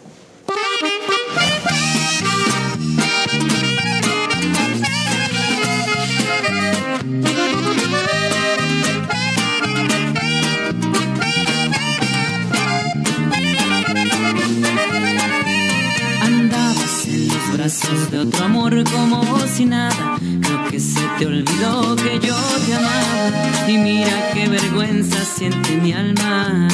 [16.20, 20.18] Andabas en los brazos de otro amor como si nada.
[20.42, 22.36] Creo que se te olvidó que yo
[22.66, 23.68] te amaba.
[23.68, 26.68] Y mira qué vergüenza siente mi alma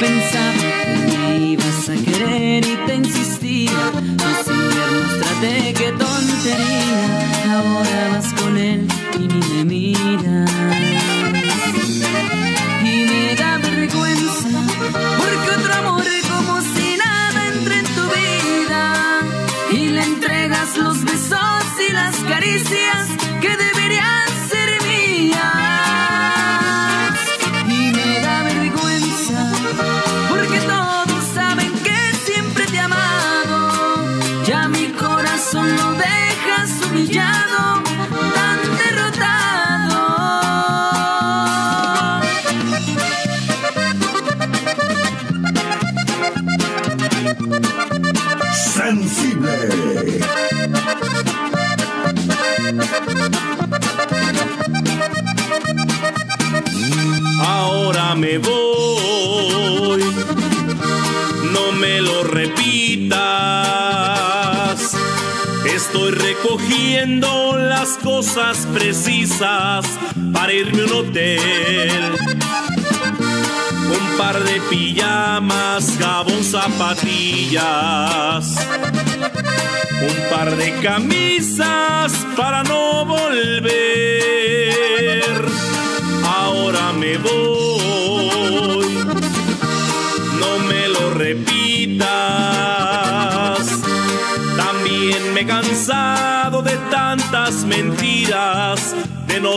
[0.00, 3.70] pensaba que me ibas a querer y te insistía.
[3.92, 7.04] Los inviernos traté, qué tontería.
[7.54, 8.23] Ahora vas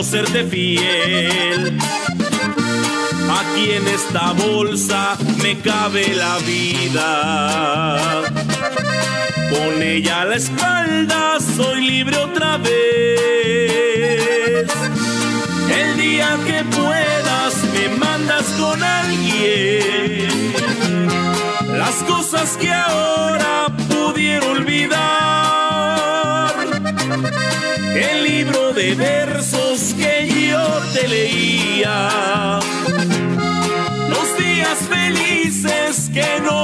[0.02, 1.78] serte fiel.
[3.40, 8.22] Aquí en esta bolsa me cabe la vida.
[9.50, 12.78] Con ella a la espalda soy libre otra vez.
[15.70, 20.52] El día que puedas me mandas con alguien.
[21.76, 24.98] Las cosas que ahora pudiera olvidar.
[27.94, 29.37] El libro de versos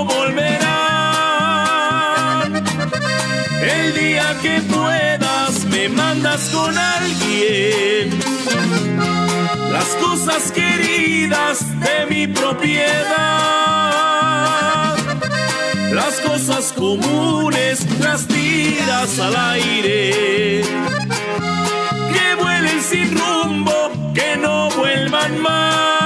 [0.04, 0.64] no volverán.
[3.62, 8.18] El día que puedas me mandas con alguien.
[9.72, 12.94] Las cosas queridas de mi propiedad.
[15.92, 20.62] Las cosas comunes las tiras al aire.
[22.12, 26.03] Que vuelen sin rumbo, que no vuelvan más.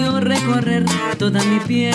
[0.00, 0.84] Recorrer
[1.18, 1.94] toda mi piel.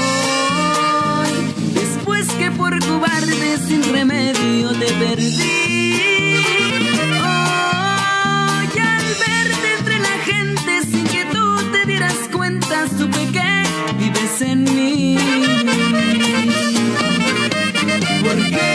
[0.00, 1.30] Hoy,
[1.74, 6.34] después que por cobarde sin remedio te perdí.
[7.22, 13.64] Hoy, al verte entre la gente sin que tú te dieras cuenta, supe que
[13.98, 15.18] vives en mí.
[18.22, 18.68] Porque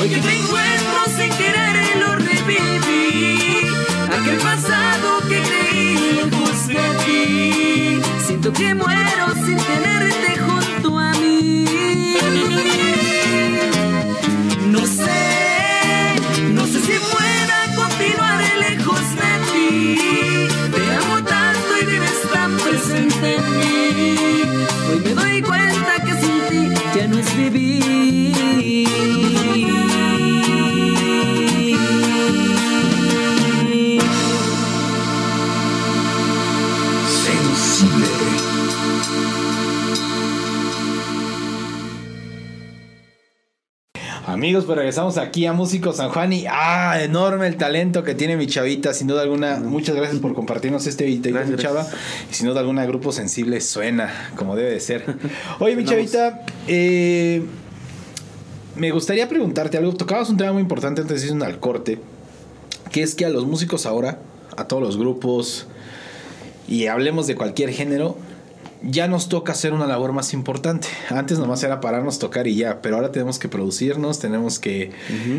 [0.00, 3.66] hoy que te encuentro sin querer lo reviví.
[4.24, 4.70] Creí lejos
[8.26, 10.37] Siento que muero sin tenerte
[44.58, 47.00] Amigos, pues regresamos aquí a Músico San Juan y ¡ah!
[47.00, 49.58] Enorme el talento que tiene mi chavita, sin duda alguna.
[49.58, 51.86] Muchas gracias por compartirnos este video, Gracias, mi chava.
[52.28, 55.04] Y sin duda alguna, Grupo Sensible suena como debe de ser.
[55.60, 57.44] Oye, mi chavita, eh,
[58.74, 59.94] me gustaría preguntarte algo.
[59.94, 62.00] Tocabas un tema muy importante antes de irnos al corte,
[62.90, 64.18] que es que a los músicos ahora,
[64.56, 65.68] a todos los grupos,
[66.66, 68.18] y hablemos de cualquier género,
[68.82, 70.86] ya nos toca hacer una labor más importante.
[71.10, 74.92] Antes nomás era pararnos, tocar y ya, pero ahora tenemos que producirnos, tenemos que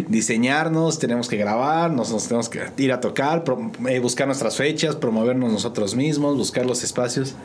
[0.08, 4.56] diseñarnos, tenemos que grabar, nos, nos tenemos que ir a tocar, pro- eh, buscar nuestras
[4.58, 7.36] fechas, promovernos nosotros mismos, buscar los espacios.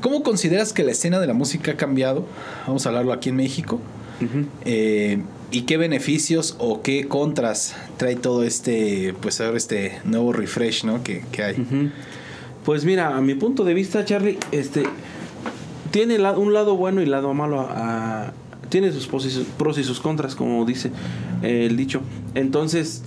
[0.00, 2.24] ¿Cómo consideras que la escena de la música ha cambiado?
[2.66, 3.80] Vamos a hablarlo aquí en México.
[4.64, 10.84] Eh, ¿Y qué beneficios o qué contras trae todo este, pues ahora este nuevo refresh,
[10.84, 11.02] ¿no?
[11.02, 11.90] Que, que hay.
[12.64, 14.82] Pues mira, a mi punto de vista, Charlie, este
[15.90, 17.60] tiene un lado bueno y lado malo.
[17.60, 18.32] a-
[18.68, 20.90] tiene sus pros y sus- pros y sus contras, como dice
[21.42, 22.02] eh, el dicho.
[22.34, 23.02] Entonces,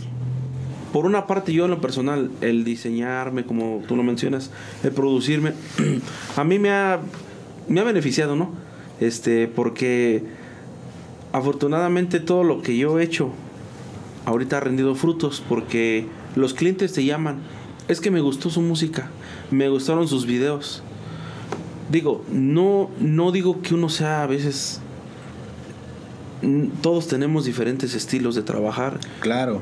[0.92, 4.50] por una parte, yo en lo personal, el diseñarme, como tú lo mencionas,
[4.84, 5.54] el producirme,
[6.36, 7.00] a mí me ha,
[7.68, 8.52] me ha beneficiado, ¿no?
[9.00, 10.24] Este, porque
[11.34, 13.30] afortunadamente todo lo que yo he hecho
[14.26, 17.38] ahorita ha rendido frutos porque los clientes te llaman.
[17.88, 19.10] Es que me gustó su música,
[19.52, 20.84] me gustaron sus videos.
[21.92, 24.80] Digo, no, no digo que uno sea a veces.
[26.82, 29.00] Todos tenemos diferentes estilos de trabajar.
[29.20, 29.60] Claro.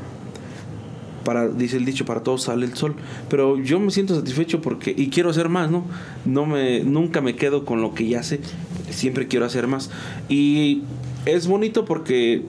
[1.26, 2.96] Para, dice el dicho, para todos sale el sol.
[3.30, 5.86] Pero yo me siento satisfecho porque, y quiero hacer más, ¿no?
[6.24, 8.40] no me, nunca me quedo con lo que ya sé.
[8.92, 9.90] Siempre quiero hacer más.
[10.30, 10.84] Y
[11.26, 12.44] es bonito porque,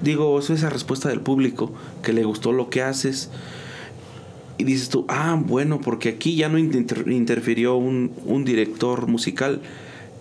[0.00, 3.30] digo, es esa respuesta del público que le gustó lo que haces.
[4.58, 9.60] Y dices tú, ah, bueno, porque aquí ya no inter- interfirió un, un director musical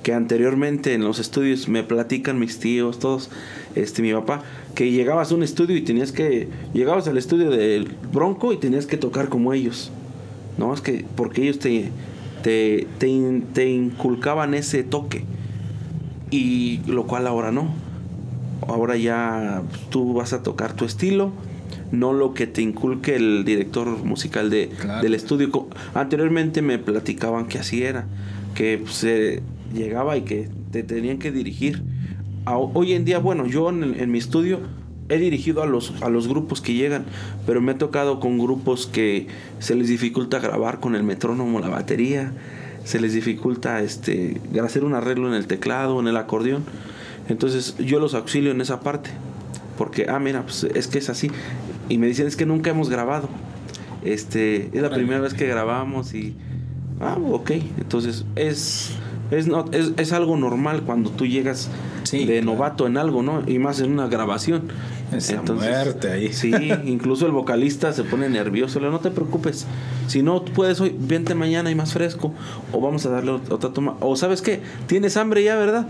[0.03, 3.29] que anteriormente en los estudios me platican mis tíos, todos,
[3.75, 4.43] este, mi papá,
[4.75, 8.85] que llegabas a un estudio y tenías que, llegabas al estudio del Bronco y tenías
[8.85, 9.91] que tocar como ellos,
[10.57, 10.73] ¿no?
[10.73, 11.89] Es que, porque ellos te,
[12.43, 15.25] te, te inculcaban ese toque,
[16.29, 17.73] y lo cual ahora no.
[18.67, 21.31] Ahora ya tú vas a tocar tu estilo,
[21.91, 25.01] no lo que te inculque el director musical de, Claro.
[25.01, 25.67] del estudio.
[25.93, 28.05] Anteriormente me platicaban que así era,
[28.55, 29.41] que pues, eh,
[29.73, 31.83] llegaba y que te tenían que dirigir.
[32.45, 34.59] A- hoy en día, bueno, yo en mi estudio
[35.09, 37.05] he dirigido a los, a los grupos que llegan,
[37.45, 39.27] pero me he tocado con grupos que
[39.59, 42.33] se les dificulta grabar con el metrónomo, la batería,
[42.83, 46.63] se les dificulta este, hacer un arreglo en el teclado, en el acordeón.
[47.29, 49.09] Entonces yo los auxilio en esa parte.
[49.77, 51.29] Porque, ah, mira, pues es que es así.
[51.89, 53.29] Y me dicen, es que nunca hemos grabado.
[54.03, 56.35] Este, es la primera vez que grabamos y...
[56.99, 57.51] Ah, ok.
[57.79, 58.91] Entonces es
[59.29, 61.69] Es, no, es, es algo normal cuando tú llegas
[62.03, 62.45] Sí, de claro.
[62.45, 63.43] novato en algo, ¿no?
[63.45, 64.63] Y más en una grabación.
[65.11, 66.31] Esa muerte ahí.
[66.33, 66.51] Sí,
[66.85, 68.79] incluso el vocalista se pone nervioso.
[68.79, 69.65] Le digo, no te preocupes.
[70.07, 72.33] Si no puedes hoy, vente mañana y más fresco.
[72.71, 73.95] O vamos a darle ot- otra toma.
[73.99, 74.61] O ¿sabes qué?
[74.87, 75.85] ¿Tienes hambre ya, verdad?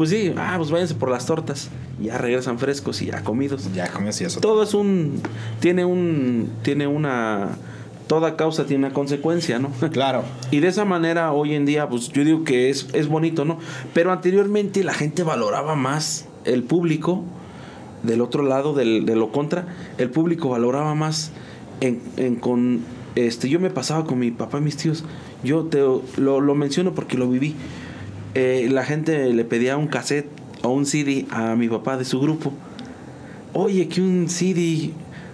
[0.00, 1.68] Pues sí, ah, pues váyanse por las tortas.
[2.00, 3.70] Ya regresan frescos y ya comidos.
[3.74, 4.40] Ya comes y eso.
[4.40, 5.20] Todo es un...
[5.60, 6.48] Tiene un...
[6.62, 7.58] Tiene una...
[8.06, 9.70] Toda causa tiene una consecuencia, ¿no?
[9.92, 10.24] Claro.
[10.50, 13.58] Y de esa manera hoy en día, pues yo digo que es, es bonito, ¿no?
[13.92, 17.22] Pero anteriormente la gente valoraba más el público,
[18.02, 19.66] del otro lado, del, de lo contra,
[19.98, 21.30] el público valoraba más
[21.82, 22.84] en, en con...
[23.16, 25.04] Este, yo me pasaba con mi papá y mis tíos,
[25.44, 25.80] yo te
[26.16, 27.54] lo, lo menciono porque lo viví.
[28.34, 30.28] Eh, la gente le pedía un cassette
[30.62, 32.52] o un CD a mi papá de su grupo.
[33.52, 34.90] Oye, que un CD.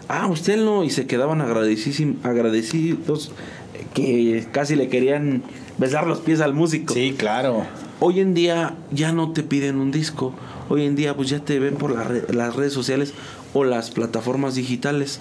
[0.08, 0.84] Ah, usted no.
[0.84, 3.32] Y se quedaban agradecidos
[3.74, 5.42] eh, que casi le querían
[5.78, 6.94] besar los pies al músico.
[6.94, 7.64] Sí, claro.
[8.00, 10.34] Hoy en día ya no te piden un disco.
[10.68, 13.12] Hoy en día pues ya te ven por la las redes sociales
[13.54, 15.20] o las plataformas digitales.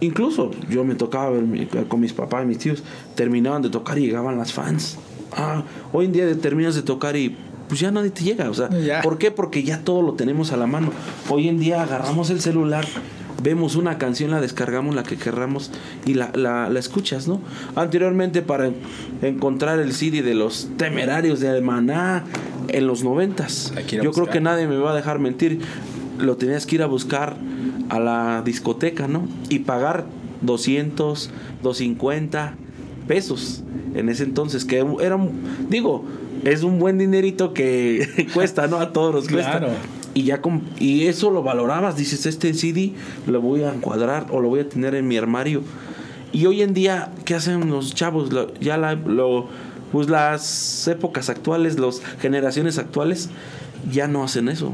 [0.00, 2.82] Incluso yo me tocaba ver mi- con mis papás y mis tíos.
[3.14, 4.96] Terminaban de tocar y llegaban las fans.
[5.36, 5.62] Ah,
[5.92, 7.36] hoy en día terminas de tocar y
[7.68, 8.48] pues ya nadie te llega.
[8.50, 9.02] O sea, Ya.
[9.02, 9.30] ¿por qué?
[9.30, 10.90] Porque ya todo lo tenemos a la mano.
[11.28, 12.86] Hoy en día agarramos el celular,
[13.42, 15.70] vemos una canción, la descargamos, la que querramos
[16.06, 17.40] y la, la, la escuchas, ¿no?
[17.76, 18.70] Anteriormente para
[19.22, 22.24] encontrar el CD de los temerarios de Maná
[22.68, 23.72] en los noventas.
[24.02, 25.60] Yo creo que nadie me va a dejar mentir.
[26.18, 27.36] Lo tenías que ir a buscar
[27.90, 29.28] a la discoteca, ¿no?
[29.50, 30.06] Y pagar
[30.42, 31.30] 200,
[31.62, 32.54] 250
[33.08, 33.62] pesos
[33.94, 35.18] en ese entonces, que era,
[35.68, 36.04] digo,
[36.44, 38.76] es un buen dinerito que cuesta, ¿no?
[38.78, 39.58] A todos nos cuesta.
[39.58, 39.72] Claro.
[40.14, 40.40] Y ya
[40.78, 42.92] y eso lo valorabas, dices, este CD
[43.26, 45.62] lo voy a encuadrar o lo voy a tener en mi armario.
[46.32, 48.32] Y hoy en día, ¿qué hacen los chavos?
[48.32, 49.46] Lo- ya la, lo,
[49.92, 53.30] pues las épocas actuales, las generaciones actuales,
[53.90, 54.72] ya no hacen eso.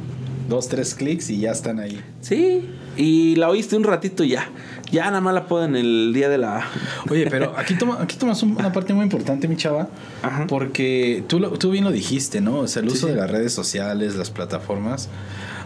[0.49, 2.01] Dos, tres clics y ya están ahí.
[2.21, 4.49] Sí, y la oíste un ratito y ya.
[4.91, 6.67] Ya nada más la pueden el día de la...
[7.11, 9.89] Oye, pero aquí, toma, aquí tomas un- una parte muy importante, mi chava.
[10.23, 10.47] Ajá.
[10.47, 12.59] Porque tú, lo- tú bien lo dijiste, ¿no?
[12.61, 13.13] O sea, el Sí, uso sí.
[13.15, 15.09] de las redes sociales, las plataformas,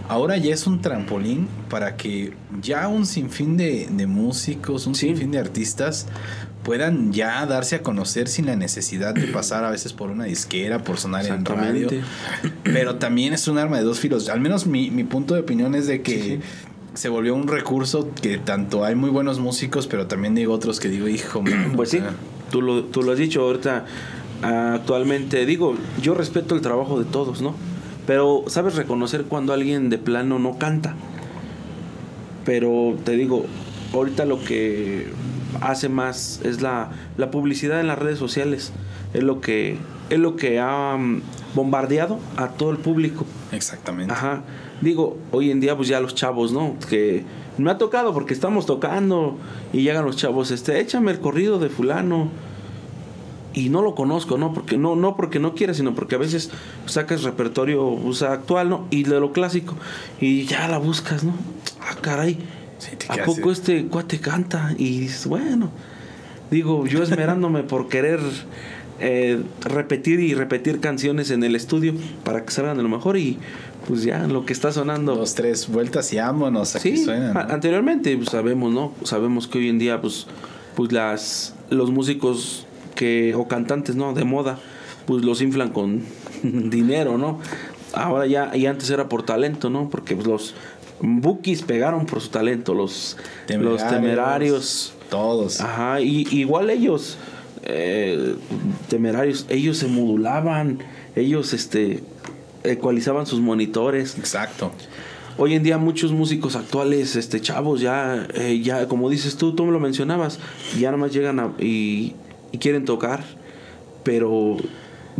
[0.09, 5.09] ahora ya es un trampolín para que ya un sinfín de, de músicos, un Sí.
[5.09, 6.07] sinfín de artistas
[6.62, 10.83] puedan ya darse a conocer sin la necesidad de pasar a veces por una disquera,
[10.85, 11.88] por sonar en radio.
[12.62, 14.28] Pero también es un arma de dos filos.
[14.28, 16.40] Al menos mi, mi punto de opinión es de que.
[16.98, 20.88] Se volvió un recurso que tanto hay muy buenos músicos, pero también digo otros que
[20.88, 21.44] digo, hijo,
[21.76, 22.12] Pues sí, sea,
[22.50, 23.84] tú lo, tú lo has dicho ahorita.
[24.42, 27.54] ah, actualmente, digo, yo respeto el trabajo de todos, ¿no?
[28.04, 30.96] Pero sabes reconocer cuando alguien de plano no canta.
[32.44, 33.46] Pero te digo,
[33.92, 35.06] ahorita lo que
[35.61, 38.72] hace más es la, la publicidad en las redes sociales.
[39.14, 39.78] Es lo que,
[40.11, 41.22] es lo que ha mm,
[41.54, 43.24] bombardeado a todo el público.
[43.52, 44.12] Exactamente.
[44.12, 44.42] Ajá.
[44.80, 46.76] Digo, hoy en día pues ya los chavos, ¿no?
[46.88, 47.24] Que
[47.58, 49.36] me ha tocado porque estamos tocando
[49.72, 52.30] y llegan los chavos, este, échame el corrido de fulano.
[53.54, 54.52] Y no lo conozco, ¿no?
[54.52, 56.50] Porque no, no porque no quiera, sino porque a veces
[56.86, 58.86] sacas repertorio usa actual, ¿no?
[58.90, 59.74] Y de lo clásico.
[60.20, 61.32] Y ya la buscas, ¿no?
[61.80, 62.38] Ah, caray.
[62.78, 64.74] Sí, ¿A poco este cuate canta?
[64.78, 65.70] Y dices, bueno.
[66.50, 68.20] Digo, yo esmerándome por querer
[69.00, 73.38] eh, repetir y repetir canciones en el estudio para que salgan de lo mejor y
[73.87, 75.14] pues ya lo que está sonando.
[75.16, 76.76] Dos, tres vueltas y vámonos.
[76.76, 77.32] Aquí Sí, suena.
[77.32, 77.40] ¿no?
[77.40, 78.92] a- anteriormente pues, sabemos, ¿no?
[79.04, 80.26] Sabemos que hoy en día pues
[80.76, 84.12] pues las los músicos que o cantantes, ¿no?
[84.14, 84.58] de moda,
[85.06, 86.02] pues los inflan con
[86.42, 87.38] dinero, ¿no?
[87.94, 89.88] Ahora ya y antes era por talento, ¿no?
[89.88, 90.54] Porque pues, los
[91.00, 93.16] bookies pegaron por su talento, los
[93.48, 95.61] los temerarios Todos.
[95.61, 97.16] Ajá, y igual ellos,
[97.68, 98.35] eh,
[98.88, 100.78] temerarios, ellos se modulaban,
[101.14, 102.02] ellos este
[102.64, 104.18] ecualizaban sus monitores.
[104.18, 104.72] Exacto.
[105.37, 109.64] Hoy en día muchos músicos actuales, este chavos, ya, eh, ya como dices tú, tú
[109.64, 110.40] me lo mencionabas,
[110.77, 112.14] ya nada más llegan a, y,
[112.50, 113.23] y quieren tocar,
[114.02, 114.56] pero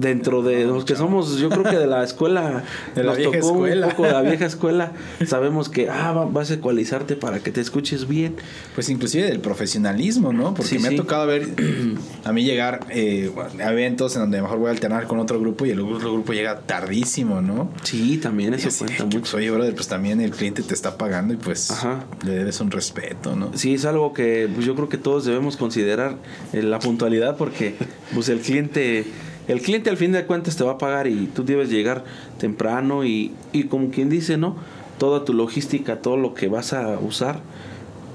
[0.01, 2.63] dentro de los que somos, yo creo que de la escuela,
[2.95, 3.87] De la vieja tocó escuela.
[3.87, 4.93] un poco de la vieja escuela,
[5.27, 8.37] sabemos que ah, va- vas a ecualizarte para que te escuches bien.
[8.75, 10.55] Pues inclusive del profesionalismo, ¿no?
[10.55, 10.95] Porque Sí, me sí.
[10.95, 11.49] ha tocado ver
[12.25, 13.31] a mí llegar eh,
[13.65, 16.33] a eventos en donde mejor voy a alternar con otro grupo y el otro grupo
[16.33, 17.71] llega tardísimo, ¿no?
[17.83, 19.21] Sí, también eso así cuenta que, mucho.
[19.21, 22.05] pues, oye, brother, pues también el cliente te está pagando y pues Ajá.
[22.25, 23.51] le debes un respeto, ¿no?
[23.55, 26.17] Sí, es algo que pues, yo creo que todos debemos considerar
[26.53, 27.75] eh, la puntualidad porque
[28.15, 29.05] pues el cliente
[29.49, 32.05] el cliente al fin de cuentas te va a pagar y tú debes llegar
[32.39, 34.57] temprano y, y como quien dice, ¿no?
[34.99, 37.41] Toda tu logística, todo lo que vas a usar,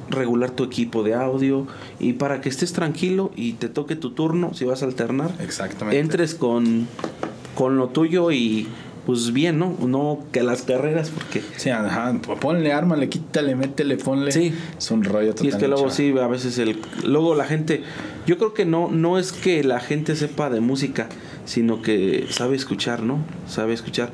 [0.09, 1.65] regular tu equipo de audio
[1.99, 5.99] y para que estés tranquilo y te toque tu turno, si vas a alternar, Exactamente.
[5.99, 6.88] entres con
[7.55, 8.67] con lo tuyo y
[9.05, 9.75] pues bien, ¿no?
[9.85, 11.43] No que las carreras, porque...
[11.57, 14.31] Sí, ajá, ponle arma, le quítale, métele, ponle.
[14.31, 14.53] Sí.
[14.77, 15.47] Es un rollo Y total.
[15.47, 16.79] es que luego sí, a veces el...
[17.05, 17.83] Luego la gente...
[18.25, 21.09] Yo creo que no, no es que la gente sepa de música,
[21.45, 23.19] sino que sabe escuchar, ¿no?
[23.47, 24.11] Sabe escuchar.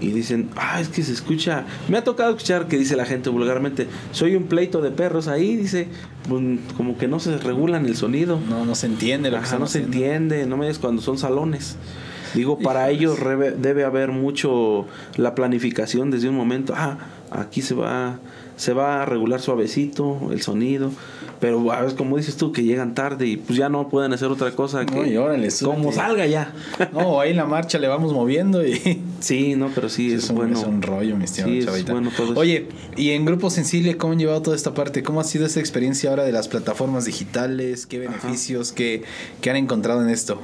[0.00, 1.64] Y dicen, ah, es que se escucha...
[1.88, 5.54] Me ha tocado escuchar que dice la gente vulgarmente, soy un pleito de perros ahí,
[5.54, 5.86] dice,
[6.28, 6.42] pues,
[6.76, 8.40] como que no se regulan el sonido.
[8.48, 11.00] No, no se entiende lo que Ajá, están no se entiende, no me digas cuando
[11.00, 11.76] son salones.
[12.34, 16.72] Digo, para ellos rebe- debe haber mucho la planificación desde un momento.
[16.76, 16.98] Ah,
[17.30, 18.18] aquí se va,
[18.56, 20.90] se va a regular suavecito el sonido.
[21.40, 24.28] Pero a veces, como dices tú, que llegan tarde y pues ya no pueden hacer
[24.28, 26.52] otra cosa que No, y órale, como salga ya.
[26.92, 30.30] No, ahí en la marcha le vamos moviendo y sí, no, pero sí, es, es,
[30.30, 30.56] un, bueno.
[30.56, 32.38] es un rollo, mi estimado Sí, es bueno todo.
[32.38, 35.02] Oye, y en Grupo Sensible, ¿cómo han llevado toda esta parte?
[35.02, 37.86] ¿Cómo ha sido esa experiencia ahora de las plataformas digitales?
[37.86, 39.02] ¿Qué beneficios que,
[39.40, 40.38] que han encontrado en esto?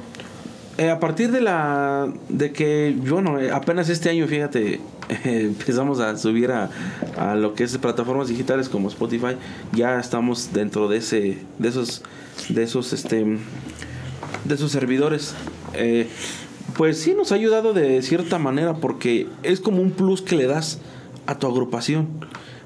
[0.79, 4.79] Eh, a partir de la de que bueno eh, apenas este año fíjate
[5.25, 6.69] empezamos a subir a,
[7.17, 9.35] a lo que es plataformas digitales como Spotify
[9.73, 12.01] ya estamos dentro de ese de esos
[12.47, 13.25] de esos este
[14.45, 15.35] de esos servidores
[15.73, 16.07] Eh,
[16.77, 20.47] pues sí nos ha ayudado de cierta manera porque es como un plus que le
[20.47, 20.79] das
[21.25, 22.07] a tu agrupación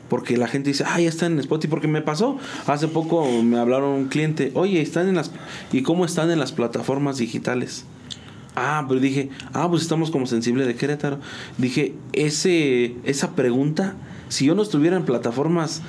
[0.08, 1.72] porque la gente dice, ah, ya están en Spotify.
[1.72, 2.38] Porque me pasó,
[2.68, 5.32] hace poco me hablaron un cliente, oye, están en las.
[5.72, 7.86] ¿Y cómo están en las plataformas digitales?
[8.56, 11.20] Ah, pero dije, ah, pues estamos como sensible de Querétaro.
[11.58, 13.96] Dije, ese, esa pregunta,
[14.30, 15.82] si yo no estuviera en plataformas,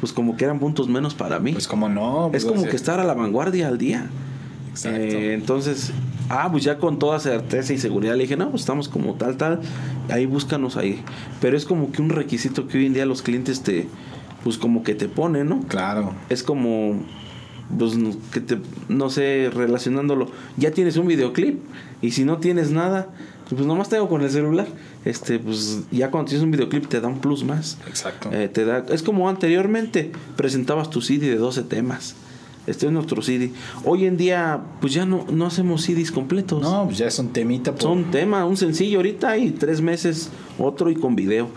[0.00, 1.52] pues como que eran puntos menos para mí.
[1.52, 2.26] Pues como no.
[2.32, 4.08] es pues, como que estar a la vanguardia al día.
[4.70, 4.98] Exacto.
[4.98, 5.92] Eh, entonces,
[6.28, 9.36] ah, pues ya con toda certeza y seguridad le dije, no, pues estamos como tal,
[9.36, 9.60] tal,
[10.08, 11.02] ahí búscanos ahí.
[11.40, 13.86] Pero es como que un requisito que hoy en día los clientes te,
[14.42, 15.60] pues como que te ponen, ¿no?
[15.68, 16.14] Claro.
[16.30, 17.00] Es como,
[17.78, 18.58] pues no- que te,
[18.88, 21.58] no sé, relacionándolo, ya tienes un videoclip
[22.00, 23.08] y si no tienes nada,
[23.48, 24.66] pues nomás tengo con el celular.
[25.04, 27.78] Este, pues ya cuando tienes un videoclip te da un plus más.
[27.88, 28.30] Exacto.
[28.32, 32.14] Eh, te da, es como anteriormente presentabas tu CD de 12 temas.
[32.66, 33.50] Este es nuestro CD.
[33.84, 36.62] Hoy en día, pues ya no, no hacemos CDs completos.
[36.62, 37.72] no, pues ya es un temita.
[37.72, 37.82] Por...
[37.82, 41.48] Son tema, un sencillo ahorita y tres meses otro y con video.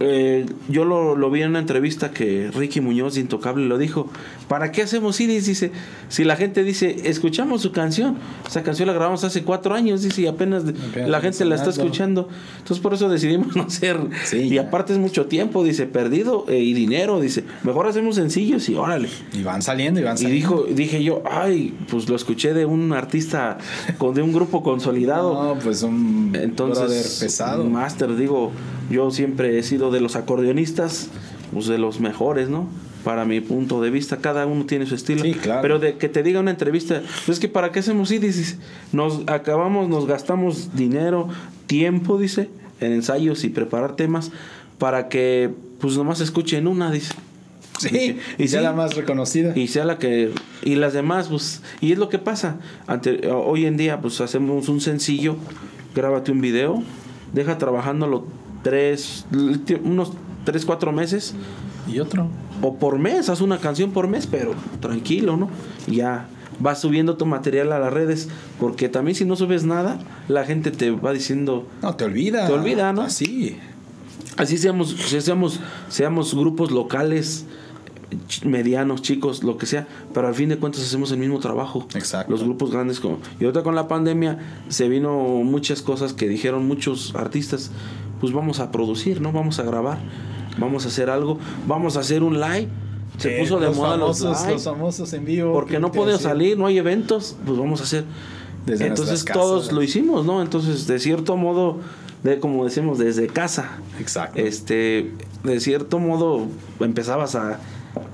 [0.00, 4.08] Eh, yo lo, lo vi en una entrevista que Ricky Muñoz de Intocable lo dijo.
[4.48, 5.46] ¿Para qué hacemos CDs?
[5.46, 5.72] Dice,
[6.08, 8.16] si la gente dice, escuchamos su canción,
[8.46, 10.62] esa canción la grabamos hace cuatro años, dice, y apenas,
[10.94, 12.28] la gente la está escuchando.
[12.58, 13.98] Entonces por eso decidimos no hacer.
[14.24, 18.68] Sí, y aparte es mucho tiempo, dice, perdido eh, y dinero, dice, mejor hacemos sencillos
[18.68, 19.08] y órale.
[19.32, 20.36] Y van saliendo y van Y saliendo.
[20.64, 23.58] dijo, dije yo, ay, pues lo escuché de un artista
[23.98, 25.54] con, de un grupo consolidado.
[25.54, 27.64] No, pues un Entonces, pesado.
[27.64, 28.52] un máster, digo,
[28.90, 31.08] yo siempre he sido de los acordeonistas,
[31.52, 32.68] pues de los mejores, ¿no?
[33.06, 35.22] Para mi punto de vista, cada uno tiene su estilo.
[35.22, 35.62] Sí, claro.
[35.62, 38.58] Pero de que te diga una entrevista, pues es que para qué hacemos CDs, dice,
[38.90, 41.28] nos acabamos, nos gastamos dinero,
[41.68, 42.48] tiempo, dice,
[42.80, 44.32] en ensayos y preparar temas
[44.78, 47.14] para que, pues nomás escuchen una, dice.
[47.78, 48.64] Sí, y, Y sea sí.
[48.64, 49.56] la más reconocida.
[49.56, 50.32] Y sea la que.
[50.64, 51.62] Y las demás, pues.
[51.80, 52.56] Y es lo que pasa.
[52.88, 55.36] Ante, hoy en día, pues hacemos un sencillo.
[55.94, 56.82] Grábate un video.
[57.32, 58.26] Deja trabajándolo
[58.64, 59.26] tres.
[59.84, 60.10] Unos
[60.44, 61.36] tres, cuatro meses.
[61.86, 62.28] Y otro.
[62.62, 63.28] O por mes.
[63.28, 65.50] Haz una canción por mes, pero tranquilo, ¿no?
[65.86, 66.28] Ya.
[66.58, 68.28] Vas subiendo tu material a las redes.
[68.58, 69.98] Porque también si no subes nada,
[70.28, 71.66] la gente te va diciendo.
[71.82, 72.46] No, te olvida.
[72.46, 73.02] Te olvida, ¿no?
[73.02, 73.58] Así.
[74.36, 77.46] Así seamos, seamos, seamos grupos locales,
[78.44, 81.86] medianos, chicos, lo que sea, pero al fin de cuentas hacemos el mismo trabajo.
[81.94, 82.30] Exacto.
[82.30, 83.18] Los grupos grandes como...
[83.40, 84.38] Y ahorita con la pandemia
[84.68, 87.70] se vino muchas cosas que dijeron muchos artistas,
[88.20, 89.32] pues vamos a producir, ¿no?
[89.32, 89.98] Vamos a grabar,
[90.58, 92.68] vamos a hacer algo, vamos a hacer un live.
[93.18, 94.52] Se Eh, puso de los moda los famosos, live.
[94.54, 95.52] los famosos en vivo.
[95.52, 98.04] Porque no ¿qué te podemos salir, no hay eventos, pues vamos a hacer.
[98.66, 99.42] Desde Entonces casas.
[99.42, 100.42] todos lo hicimos, ¿no?
[100.42, 101.78] Entonces, de cierto modo,
[102.24, 103.78] de como decimos, desde casa.
[104.00, 104.38] Exacto.
[104.40, 105.12] Este,
[105.44, 106.48] de cierto modo,
[106.80, 107.60] empezabas a,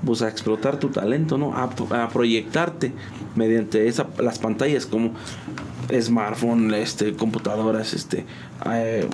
[0.05, 1.53] pues, a explotar tu talento, ¿no?
[1.55, 1.63] A,
[2.03, 2.93] a proyectarte
[3.35, 5.13] mediante esa, las pantallas como
[5.99, 8.25] smartphone, este, computadoras, este,
[8.71, 9.07] eh,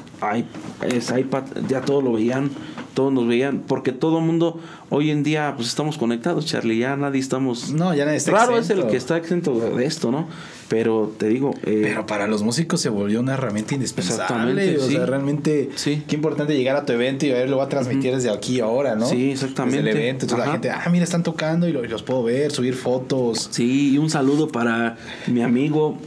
[0.88, 2.51] es iPad, ya todo lo veían,
[3.00, 6.97] todos nos veían, porque todo el mundo hoy en día, pues estamos conectados, Charlie, ya
[6.97, 7.72] nadie estamos.
[7.72, 10.28] No, ya nadie está Raro es el que está exento de esto, ¿no?
[10.68, 14.24] Pero te digo, eh, Pero para los músicos se volvió una herramienta indispensable.
[14.24, 14.91] Exactamente, O sí.
[14.95, 16.04] sea, realmente, Sí.
[16.10, 18.58] qué importante llegar a tu evento y a ver, lo va a transmitir desde aquí
[18.58, 19.06] y ahora, ¿no?
[19.08, 19.78] Sí, exactamente.
[19.78, 20.26] Desde el evento.
[20.26, 23.47] Entonces la gente, ah, mira, están tocando y, lo- y los puedo ver, subir fotos.
[23.50, 24.97] Sí, y un saludo para
[25.28, 25.97] mi amigo,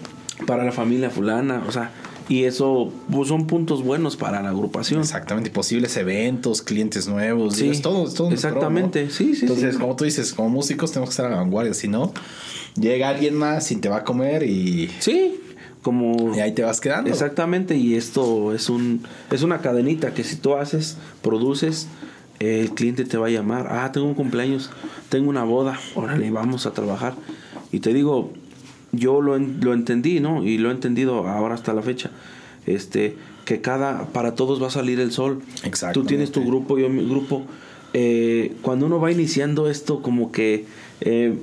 [0.47, 1.91] para la familia fulana, o sea,
[2.29, 5.01] y eso pues, son puntos buenos para la agrupación.
[5.01, 7.57] Exactamente, posibles eventos, clientes nuevos.
[7.57, 9.15] Sí, es todo, es todo un exactamente, pro, ¿no?
[9.15, 9.81] sí, sí, Entonces, sí.
[9.81, 11.75] como tú dices, como músicos tenemos que estar a la vanguardia.
[11.75, 12.13] Si no,
[12.75, 14.91] llega alguien más y te va a comer y.
[14.99, 15.41] Sí,
[15.83, 17.11] como Y ahí te vas quedando.
[17.11, 21.89] Exactamente, y esto es un es una cadenita que si tú haces, produces,
[22.39, 24.71] el cliente te va a llamar, ah, tengo un cumpleaños,
[25.09, 27.15] tengo una boda, órale, vamos a trabajar.
[27.73, 28.33] Y te digo,
[28.93, 30.45] yo lo, lo entendí, ¿no?
[30.45, 32.11] Y lo he entendido ahora hasta la fecha.
[32.67, 35.43] Este, que cada, para todos va a salir el sol.
[35.93, 37.45] Tú tienes tu grupo, yo mi grupo.
[37.95, 40.67] Eh, cuando uno va iniciando esto, como que
[41.01, 41.37] eh,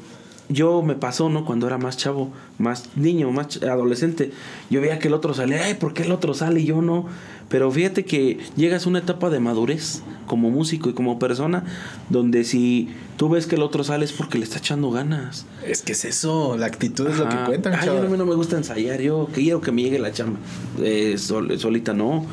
[0.49, 1.45] yo me pasó, ¿no?
[1.45, 4.31] Cuando era más chavo, más niño, más adolescente,
[4.69, 7.05] yo veía que el otro salía, ay, ¿por qué el otro sale y yo no?
[7.49, 11.63] Pero fíjate que llegas a una etapa de madurez como músico y como persona,
[12.09, 15.45] donde si tú ves que el otro sale es porque le está echando ganas.
[15.65, 18.35] Es que es eso, la actitud es lo que cuenta, Ay, a mí no me
[18.35, 20.39] gusta ensayar, yo quiero que me llegue la chamba.
[20.81, 22.25] Eh, sol- solita no.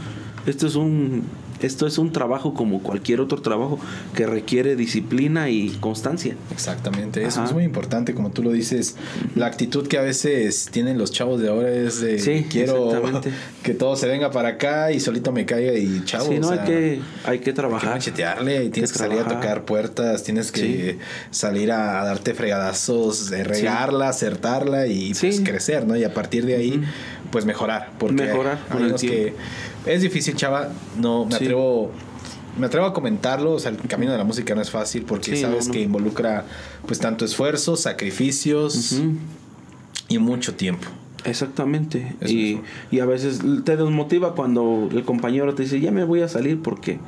[0.47, 1.23] Esto es un
[1.63, 3.79] esto es un trabajo como cualquier otro trabajo
[4.15, 6.35] que requiere disciplina y constancia.
[6.53, 7.49] Exactamente, eso Ajá.
[7.49, 8.97] es muy importante, como tú lo dices.
[9.35, 12.91] La actitud que a veces tienen los chavos de ahora es de Sí, quiero
[13.63, 16.27] que todo se venga para acá y solito me caiga y chavo.
[16.33, 17.91] sí, no o hay sea, que hay que hay que trabajar.
[17.95, 20.99] machetearle y tienes que, que salir a tocar puertas, tienes que
[21.31, 25.45] salir a, darte fregadazos, regarla, acertarla y pues Sí.
[25.45, 25.97] crecer, ¿no?
[25.97, 26.83] Y a partir de ahí,
[27.31, 27.91] pues mejorar.
[27.99, 29.35] Porque Mejorar con el que
[29.87, 30.69] es difícil, chava.
[30.99, 31.45] No me Sí.
[31.45, 31.91] atrevo.
[32.59, 35.37] Me atrevo a comentarlo, o sea, el camino de la música no es fácil porque
[35.37, 35.73] Sí, sabes no, no.
[35.75, 36.45] que involucra
[36.87, 38.99] pues tanto esfuerzo, sacrificios
[40.09, 40.89] y mucho tiempo.
[41.25, 42.17] Exactamente.
[42.25, 42.61] Y,
[42.91, 46.63] y a veces te desmotiva cuando el compañero te dice, ya me voy a salir
[46.63, 46.99] porque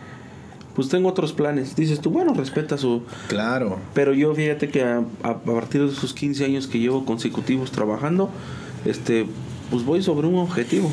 [0.74, 1.74] pues tengo otros planes.
[1.76, 3.02] Dices tú, bueno, respeta su...
[3.28, 3.78] Claro.
[3.94, 8.28] Pero yo fíjate que a, partir de esos 15 años que llevo consecutivos trabajando,
[8.84, 9.26] este,
[9.70, 10.90] pues voy sobre un objetivo.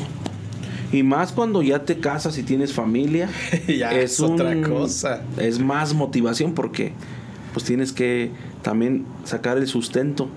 [0.92, 3.28] Y más cuando ya te casas y tienes familia,
[3.68, 5.22] Ya es otra cosa.
[5.38, 6.92] Es más motivación porque
[7.52, 8.30] pues tienes que
[8.62, 10.28] también sacar el sustento.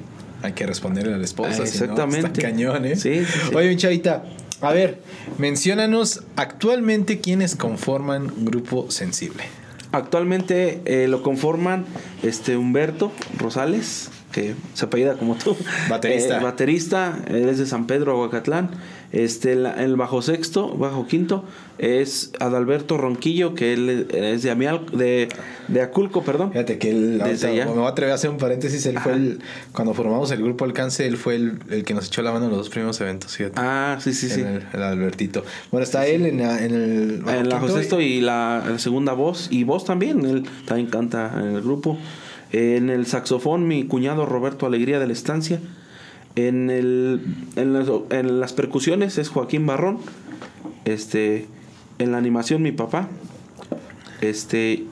[0.41, 1.49] Hay que responderle a la esposa.
[1.49, 2.27] Ah, si no, exactamente.
[2.27, 2.95] está cañón, ¿eh?
[2.95, 3.55] Sí, sí, sí.
[3.55, 4.23] Oye, Chavita,
[4.61, 5.01] a ver,
[5.37, 9.43] menciónanos actualmente quiénes conforman Grupo Sensible.
[9.91, 11.85] Actualmente eh, lo conforman
[12.23, 15.55] este Humberto Rosales, que se apellida como tú.
[15.89, 16.39] Baterista.
[16.39, 18.69] Eh, baterista, él es de San Pedro, Aguacatlán.
[19.11, 21.43] Este, la- el bajo sexto, bajo quinto,
[21.79, 25.29] es Adalberto Ronquillo, que él es de Amial, de,
[25.67, 26.51] de Aculco, perdón.
[26.51, 29.39] Fíjate que él, Desde me voy a atrever a hacer un paréntesis, él fue el,
[29.71, 32.51] cuando formamos el Grupo Alcance, él fue el, el que nos echó la mano en
[32.51, 33.55] los dos primeros eventos, fíjate.
[33.57, 34.41] Ah, sí, sí, sí.
[34.41, 35.43] El, el Albertito.
[35.71, 37.23] Bueno, está él en, la- en el...
[37.27, 41.33] En el bajo sexto y la, la segunda voz, y voz también, él también canta
[41.35, 41.97] en el grupo.
[42.51, 45.59] En el saxofón, mi cuñado Roberto Alegría de la Estancia.
[46.35, 47.21] En, el,
[47.55, 49.99] en, las, en las percusiones es Joaquín Barrón.
[50.85, 51.47] Este,
[51.99, 53.07] en la animación, mi papá.
[54.21, 54.85] Este,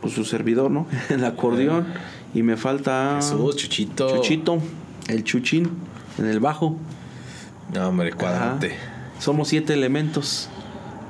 [0.00, 0.86] pues su servidor, ¿no?
[1.10, 1.86] En el acordeón.
[2.34, 3.16] Y me falta.
[3.16, 4.16] Jesús, Chuchito.
[4.16, 4.58] Chuchito,
[5.08, 5.70] el Chuchín,
[6.18, 6.76] en el bajo.
[7.74, 8.74] No, hombre, cuadrante.
[8.74, 9.20] Ajá.
[9.20, 10.48] Somos siete elementos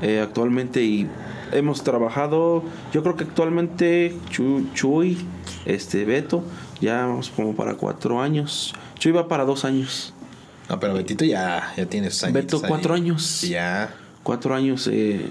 [0.00, 1.06] eh, actualmente y
[1.52, 5.18] hemos trabajado, yo creo que actualmente Chu- Chuy,
[5.64, 6.42] este Beto,
[6.80, 8.74] ya vamos como para cuatro años.
[8.98, 10.12] Chuy va para dos años.
[10.68, 12.34] No, pero Betito ya, ya tiene sus años.
[12.34, 13.40] Beto, cuatro años.
[13.42, 13.94] Ya.
[14.22, 14.88] Cuatro años.
[14.92, 15.30] eh,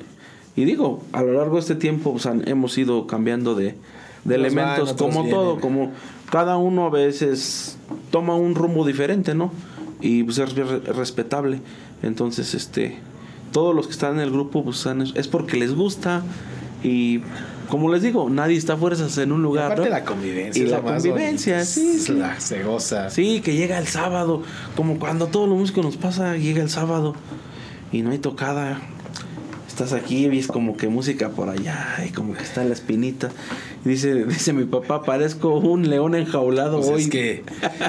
[0.56, 4.38] y digo, a lo largo de este tiempo pues, han- hemos ido cambiando de, de
[4.38, 5.32] van, elementos, como vienen.
[5.32, 5.92] todo, como
[6.32, 7.78] cada uno a veces
[8.12, 9.52] toma un rumbo diferente, ¿no?
[10.02, 11.62] Y pues es re- respetable.
[12.02, 12.98] Entonces, este,
[13.58, 14.86] todos los que están en el grupo pues,
[15.16, 16.22] es porque les gusta
[16.84, 17.22] y
[17.70, 19.72] como les digo, nadie está a fuerzas en un Y lugar.
[19.72, 19.96] aparte ¿no?
[19.96, 20.64] la convivencia.
[20.64, 22.00] Y la más convivencia, sí.
[22.14, 23.10] la- se goza.
[23.10, 24.44] Sí, que llega el sábado,
[24.76, 27.16] como cuando a todos los músicos nos pasa, llega el sábado
[27.92, 28.80] y no hay tocada.
[29.80, 33.30] Estás aquí y ves como que música por allá y como que está la espinita.
[33.86, 37.02] Y dice, dice mi papá, parezco un león enjaulado Pues hoy.
[37.04, 37.44] es que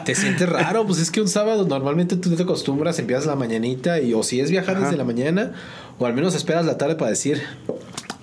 [0.05, 4.03] te sientes raro, pues es que un sábado normalmente tú te acostumbras, empiezas la mañanita
[4.03, 4.85] y o si es viajar Ajá.
[4.85, 5.53] desde la mañana
[5.99, 7.41] o al menos esperas la tarde para decir,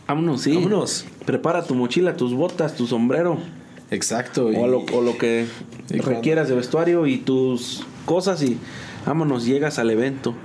[0.07, 0.53] Vámonos, sí.
[0.53, 1.05] Vámonos.
[1.25, 3.39] Prepara tu mochila, tus botas, tu sombrero.
[3.89, 4.51] exacto.
[4.51, 5.47] y- O lo, o lo que
[5.89, 8.59] requieras de vestuario y tus cosas y
[9.07, 10.35] vámonos, llegas al evento,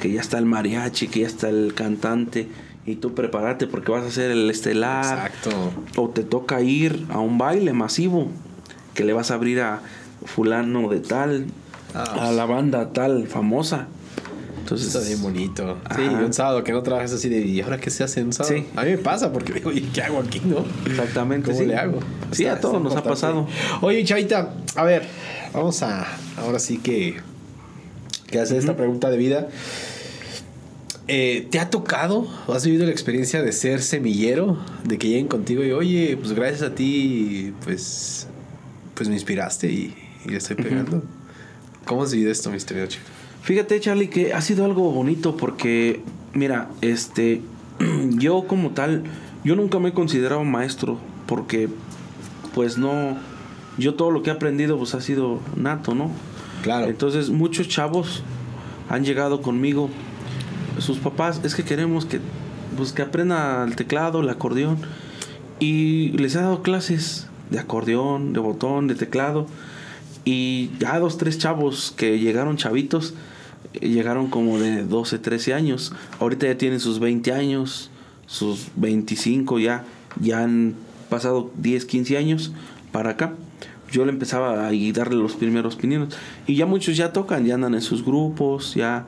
[0.00, 2.48] que ya está el mariachi, que ya está el cantante
[2.86, 5.50] y tú prepárate porque vas a hacer el estelar Exacto.
[5.96, 8.28] o te toca ir a un baile masivo
[8.94, 9.80] que le vas a abrir a
[10.24, 11.46] fulano de tal,
[11.94, 13.88] Ah, a la banda tal famosa.
[14.60, 15.78] Entonces, Está bien bonito.
[15.96, 18.54] Sí, un sábado que no trabajas así de, ¿y ahora qué se hace un sábado?
[18.56, 18.66] Sí.
[18.76, 20.64] A mí me pasa porque digo, oye, ¿qué hago aquí, no?
[20.88, 21.48] Exactamente.
[21.48, 21.66] ¿Cómo sí.
[21.66, 21.98] le hago?
[22.30, 23.48] Sí, Está- a todos nos ha pasado.
[23.80, 25.02] Oye, Chavita, a ver,
[25.52, 26.06] vamos a,
[26.38, 27.16] ahora sí que,
[28.28, 29.48] que hacer esta pregunta de vida.
[31.12, 34.56] Eh, ¿Te ha tocado o has vivido la experiencia de ser semillero?
[34.84, 38.28] De que lleguen contigo y, oye, pues gracias a ti, pues,
[38.94, 39.92] pues me inspiraste y,
[40.24, 41.02] y le estoy pegando.
[41.84, 43.02] ¿Cómo has vivido esto, mi querido chico?
[43.42, 46.00] Fíjate, Charlie, que ha sido algo bonito porque,
[46.32, 47.40] mira, este,
[48.10, 49.02] yo como tal,
[49.42, 51.68] yo nunca me he considerado maestro porque,
[52.54, 53.18] pues no,
[53.78, 56.12] yo todo lo que he aprendido pues ha sido nato, ¿no?
[56.62, 56.86] Claro.
[56.86, 58.22] Entonces muchos chavos
[58.88, 59.90] han llegado conmigo,
[60.80, 62.20] sus papás, es que queremos que,
[62.76, 64.78] pues, que aprenda el teclado, el acordeón,
[65.58, 69.46] y les he dado clases de acordeón, de botón, de teclado,
[70.24, 73.14] y ya dos, tres chavos que llegaron chavitos,
[73.74, 77.90] eh, llegaron como de 12, 13 años, ahorita ya tienen sus 20 años,
[78.26, 79.84] sus 25 ya,
[80.20, 80.74] ya han
[81.08, 82.52] pasado 10, 15 años
[82.92, 83.34] para acá
[83.90, 86.16] yo le empezaba a darle los primeros pininos.
[86.46, 89.06] Y ya muchos ya tocan, ya andan en sus grupos, ya.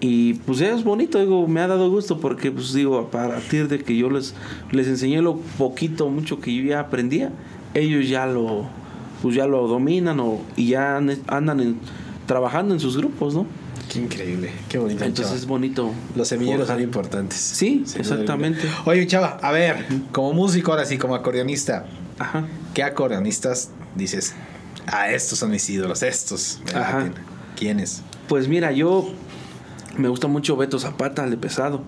[0.00, 3.68] Y pues ya es bonito, digo, me ha dado gusto porque, pues digo, a partir
[3.68, 4.34] de que yo les,
[4.72, 7.30] les enseñé lo poquito, mucho que yo ya aprendía,
[7.74, 8.66] ellos ya lo,
[9.20, 11.78] pues ya lo dominan o, y ya an- andan en-
[12.26, 13.46] trabajando en sus grupos, ¿no?
[13.92, 15.04] Qué increíble, qué bonito.
[15.04, 15.38] Entonces chava.
[15.38, 15.90] es bonito.
[16.16, 17.38] Los semilleros son importantes.
[17.38, 18.60] Sí, exactamente.
[18.86, 21.86] Oye, chava, a ver, como músico ahora sí, como acordeonista,
[22.18, 22.46] Ajá.
[22.72, 24.34] ¿qué acordeonistas dices?
[24.86, 26.60] Ah, estos son mis ídolos, estos.
[26.72, 26.98] me Ajá.
[27.00, 27.14] laten"?
[27.56, 28.02] ¿Quiénes?
[28.28, 29.10] Pues mira, yo
[30.00, 31.82] me gusta mucho Beto Zapata, el de pesado,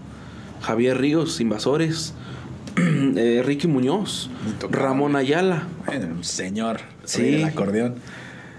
[0.60, 2.14] Javier Ríos, Invasores,
[3.16, 4.30] eh, Ricky Muñoz.
[4.70, 6.80] Ramón Ayala, Bueno, señor.
[7.04, 7.36] Sí.
[7.36, 7.96] El acordeón.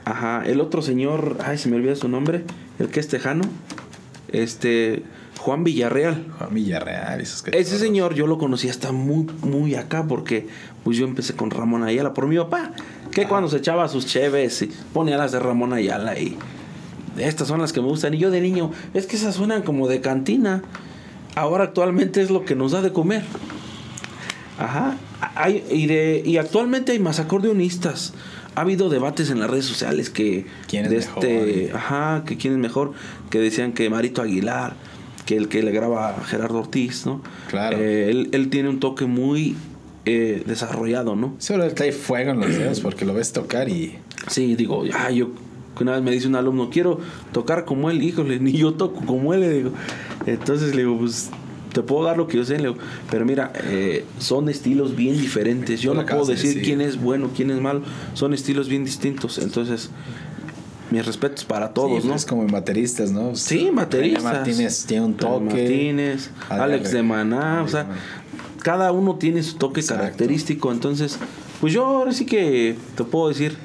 [0.06, 2.44] ajá, el otro señor, ay, se me olvida su nombre,
[2.80, 3.44] el que es tejano,
[4.30, 5.04] este,
[5.40, 6.26] Juan Villarreal.
[6.38, 10.48] Juan Villarreal, esos Ese señor yo lo conocí hasta muy, muy acá porque
[10.84, 12.72] pues yo empecé con Ramón Ayala por mi papá,
[13.12, 16.38] que cuando se echaba sus cheves y ponía las de Ramón Ayala y
[17.18, 18.14] estas son las que me gustan.
[18.14, 20.64] Y yo de niño, es que esas suenan como de cantina.
[21.36, 23.24] Ahora actualmente es lo que nos da de comer.
[24.58, 24.98] Ajá.
[25.36, 28.14] Hay, y, de, y actualmente hay más acordeonistas.
[28.56, 31.26] Ha habido debates en las redes sociales que ¿Quién es de mejor?
[31.26, 32.94] este, ajá, que quién es mejor,
[33.32, 34.76] que decían que Marito Aguilar,
[35.26, 37.24] que el que le graba a Gerardo Ortiz, ¿no?
[37.50, 37.78] Claro.
[37.80, 39.56] Eh, él, él tiene un toque muy
[40.06, 41.34] eh, desarrollado, ¿no?
[41.40, 43.98] Solo trae fuego en los dedos porque lo ves tocar y.
[44.30, 45.30] Sí, digo, ah, yo
[45.76, 47.00] que una vez me dice un alumno, quiero
[47.32, 49.72] tocar como él, híjole, ni yo toco como él, le digo.
[50.26, 51.30] Entonces le digo, pues
[51.74, 52.76] te puedo dar lo que yo sé, le digo,
[53.10, 55.82] pero mira, eh, son estilos bien diferentes.
[55.82, 57.82] Yo no puedo decir quién es bueno, quién es malo,
[58.14, 59.40] son estilos bien distintos.
[59.40, 59.90] Entonces,
[60.92, 62.16] mis respetos para todos, Sí, ¿no?
[62.16, 63.36] Es como bateristas, ¿no?
[63.36, 64.24] Sí, bateristas.
[64.24, 65.46] René Martínez tiene un toque.
[65.46, 67.88] Martínez, Adrián Alex de Maná, o sea,
[68.62, 70.04] cada uno tiene su toque Exacto.
[70.04, 70.72] característico.
[70.72, 71.18] Entonces,
[71.60, 73.58] pues yo ahora sí que te puedo decir,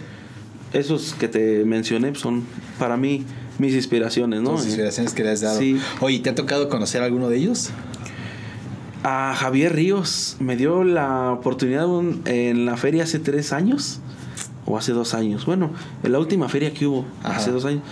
[0.73, 2.45] esos que te mencioné son
[2.79, 3.25] para mí
[3.59, 4.51] mis inspiraciones, ¿no?
[4.57, 5.59] Tus inspiraciones que le has dado.
[5.59, 5.79] Sí.
[6.01, 7.71] Oye, ¿te ha tocado conocer a alguno de ellos?
[9.05, 14.01] A Javier Ríos me dio la oportunidad un- en la feria hace tres años
[14.67, 15.47] o hace dos años.
[15.47, 15.71] Bueno,
[16.03, 17.37] en la última feria que hubo Ajá.
[17.37, 17.83] hace dos años.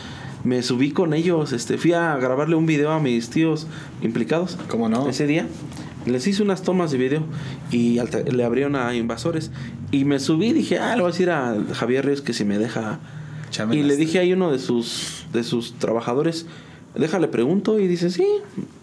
[0.45, 3.67] Me subí con ellos, este, fui a grabarle un video a mis tíos
[4.03, 4.57] implicados.
[4.69, 5.09] ¿Cómo no?
[5.09, 5.47] Ese día.
[6.07, 7.23] Les hice unas tomas de video
[7.71, 8.01] y
[8.33, 9.51] le abrieron a invasores.
[9.91, 12.45] Y me subí y dije, ah, le voy a decir a Javier Ríos que si
[12.45, 13.01] me deja.
[13.71, 16.47] Y le dije a uno de sus, de sus trabajadores,
[16.95, 17.81] déjale pregunto.
[17.81, 18.27] Y dice, sí,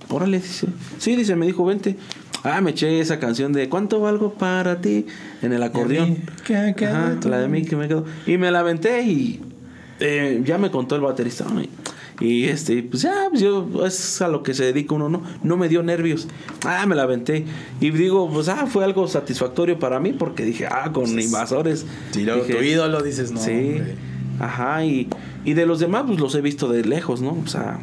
[0.09, 0.67] órale, dice.
[0.97, 1.95] Sí, dice, me dijo, vente.
[2.43, 5.05] Ah, me eché esa canción de ¿Cuánto valgo para ti?
[5.41, 6.17] En el acordeón.
[6.45, 8.05] Ajá, la de mí que me quedo.
[8.27, 9.39] Y me la aventé y
[10.01, 11.45] eh, ya me contó el baterista.
[12.19, 15.23] Y, este, pues ya, pues yo, es a lo que se dedica uno, ¿no?
[15.43, 16.27] No me dio nervios.
[16.65, 17.45] Ah, me la aventé.
[17.81, 21.85] Y digo, pues ah, fue algo satisfactorio para mí porque dije, ah, con invasores.
[22.11, 23.39] Si luego Dije, tu ídolo dices, no.
[23.39, 23.51] sí.
[23.51, 23.95] hombre.
[24.39, 25.09] Ajá, y,
[25.45, 27.37] y de los demás, pues los he visto de lejos, ¿no?
[27.43, 27.79] O sea,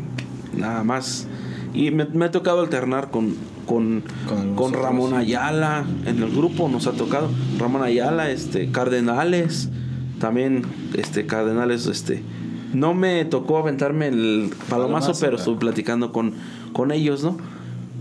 [0.57, 1.27] nada más.
[1.73, 3.35] Y me, me ha tocado alternar con,
[3.67, 4.73] con, Con con.
[4.73, 5.85] Ramón Ayala.
[6.07, 9.69] En el grupo nos ha tocado Ramón Ayala, este, Cardenales.
[10.19, 10.65] También,
[10.95, 12.23] este, Cardenales, este.
[12.73, 14.69] No me tocó aventarme el palomazo,
[15.09, 16.35] Palomazo, pero estuve platicando con,
[16.73, 17.37] con ellos, ¿no?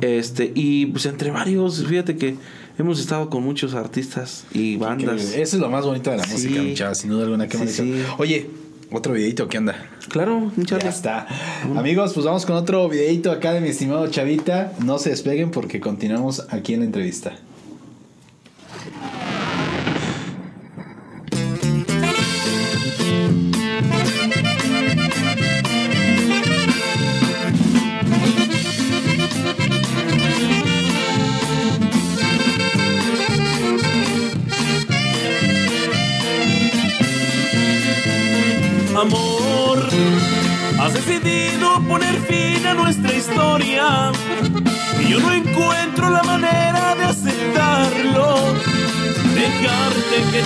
[0.02, 2.36] Este, y pues entre varios, fíjate que
[2.78, 5.34] hemos estado con muchos artistas y bandas.
[5.36, 6.34] Eso es lo más bonito de la Sí.
[6.50, 7.48] música, chava, sin duda alguna.
[7.48, 8.04] Qué Sí, sí.
[8.18, 8.50] Oye,
[8.92, 9.76] otro videito, ¿qué onda?
[10.10, 11.28] Claro, muchas Ya está.
[11.76, 14.72] Amigos, pues vamos con otro videito acá de mi estimado Chavita.
[14.84, 17.34] No se despeguen porque continuamos aquí en la entrevista.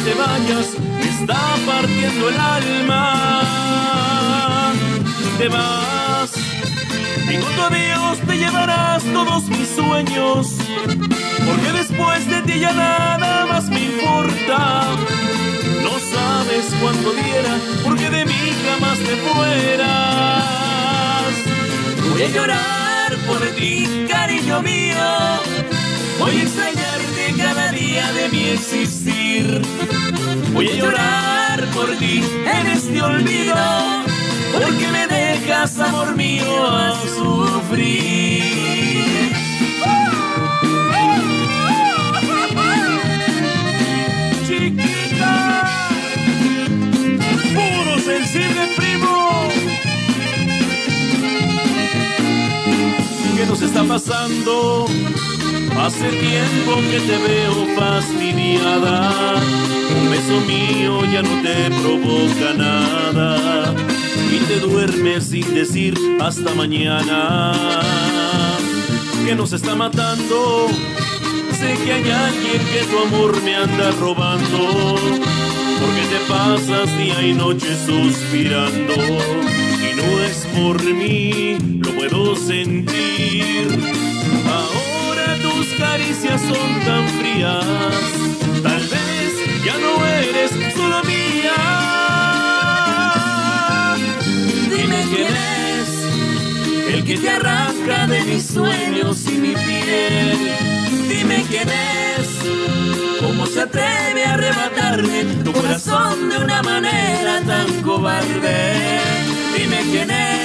[0.04, 0.68] Te vayas
[0.99, 3.04] me está partiendo el alma.
[5.38, 6.32] Te vas
[7.32, 10.56] Y junto a Dios te llevarás todos mis sueños.
[11.47, 14.84] Porque después de ti ya nada más me importa.
[15.84, 20.43] No sabes cuánto diera, porque de mí jamás te fueras.
[22.10, 25.08] Voy a llorar por ti, cariño mío.
[26.20, 29.22] Voy a extrañarte cada día de mi existir.
[30.53, 33.55] Voy a llorar por ti en este olvido,
[34.53, 38.43] porque me dejas, amor mío, a sufrir.
[44.45, 45.63] Chiquita,
[47.55, 49.49] puro sensible primo.
[53.36, 54.86] ¿Qué nos está pasando?
[55.80, 59.36] Hace tiempo que te veo fastidiada.
[59.99, 63.74] Un beso mío ya no te provoca nada.
[64.32, 67.53] Y te duermes sin decir hasta mañana.
[69.26, 70.67] Que nos está matando.
[71.59, 74.95] Sé que hay alguien que tu amor me anda robando.
[75.80, 78.93] Porque te pasas día y noche suspirando.
[78.93, 83.67] Y no es por mí, lo puedo sentir.
[84.47, 84.93] Ahora
[85.44, 87.66] tus caricias son tan frías.
[88.64, 89.32] Tal vez
[89.66, 91.58] ya no eres solo mía.
[94.76, 95.34] Dime quién
[95.78, 100.56] es el que te arranca de mis sueños y mi piel.
[101.10, 102.28] Dime quién es,
[103.22, 109.00] cómo se atreve a arrebatarme tu corazón de una manera tan cobarde.
[109.56, 110.43] Dime quién es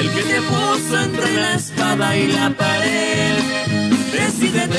[0.00, 3.36] el que te puso entre la espada y la pared.
[4.12, 4.78] Decídete,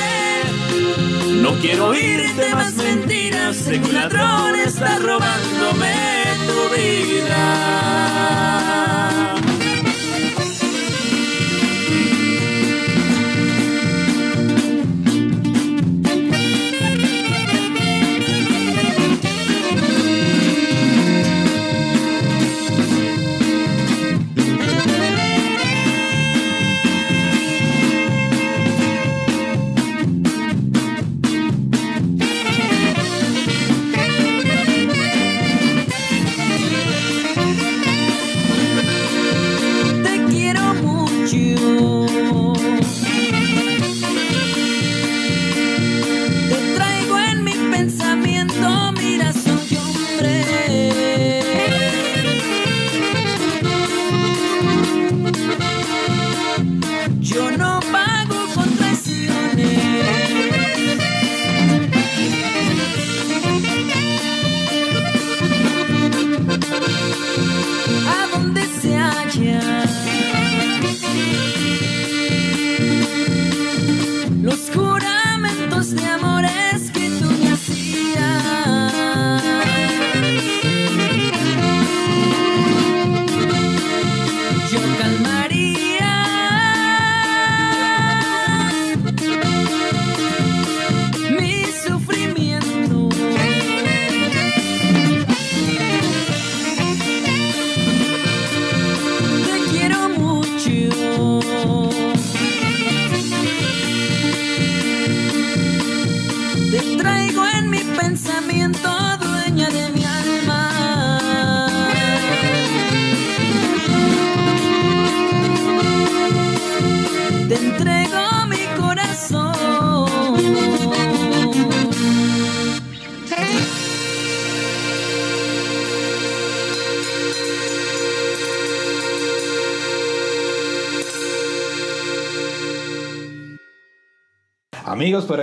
[1.43, 5.93] no quiero oírte más mentiras, un ladrón está robándome
[6.47, 7.41] tu vida.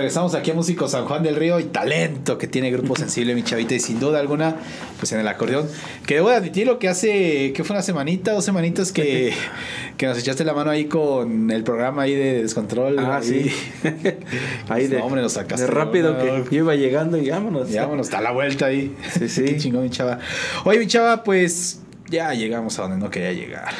[0.09, 3.43] Regresamos aquí a Músico San Juan del Río y talento que tiene Grupo Sensible, mi
[3.43, 4.55] chavita, y sin duda alguna,
[4.97, 5.67] pues en el acordeón.
[6.07, 9.31] Que debo de admitir lo que hace, que fue una semanita, dos semanitas que,
[9.97, 12.97] que nos echaste la mano ahí con el programa ahí de Descontrol.
[12.97, 13.23] Ah, ahí.
[13.23, 13.51] sí.
[14.67, 15.65] Ahí de, No, hombre, nos sacaste.
[15.65, 17.69] de rápido No, que yo iba llegando y vámonos.
[17.69, 18.95] Ya, bueno, está la vuelta ahí.
[19.13, 19.43] Sí, sí.
[19.45, 20.17] Qué chingón, mi chava.
[20.65, 23.75] Oye, mi chava, pues ya llegamos a donde no quería llegar.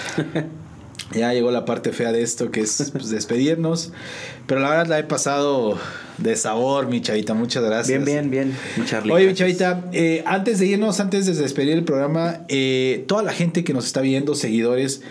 [1.13, 3.91] Ya llegó la parte fea de esto, que es pues, despedirnos.
[4.45, 5.77] Pero la verdad la he pasado
[6.17, 7.33] de sabor, mi chavita.
[7.33, 8.03] Muchas gracias.
[8.03, 8.57] Bien, bien, bien.
[8.77, 9.11] mi Charlie.
[9.11, 13.33] Oye, mi chavita, eh, antes de irnos, antes de despedir el programa, eh, toda la
[13.33, 15.01] gente que nos está viendo, seguidores,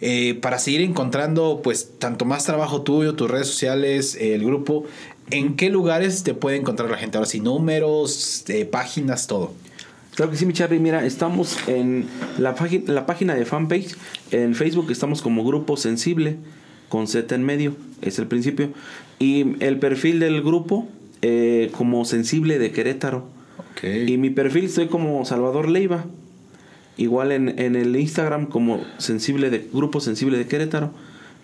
[0.00, 4.84] eh, para seguir encontrando, pues, tanto más trabajo tuyo, tus redes sociales, eh, el grupo,
[5.30, 7.18] ¿en qué lugares te puede encontrar la gente?
[7.18, 9.52] Ahora sí, números, eh, páginas, todo.
[10.18, 10.80] Claro que sí, mi Charlie.
[10.80, 12.06] Mira, estamos en
[12.38, 13.94] la, página la página de fanpage.
[14.32, 16.38] En Facebook estamos como Grupo Sensible,
[16.88, 18.70] con Z en medio, es el principio.
[19.20, 20.88] Y el perfil del grupo
[21.22, 23.28] eh, como Sensible de Querétaro.
[23.84, 26.04] Y mi perfil estoy como Salvador Leiva.
[26.96, 30.90] Igual en, en el Instagram como Sensible de Grupo Sensible de Querétaro.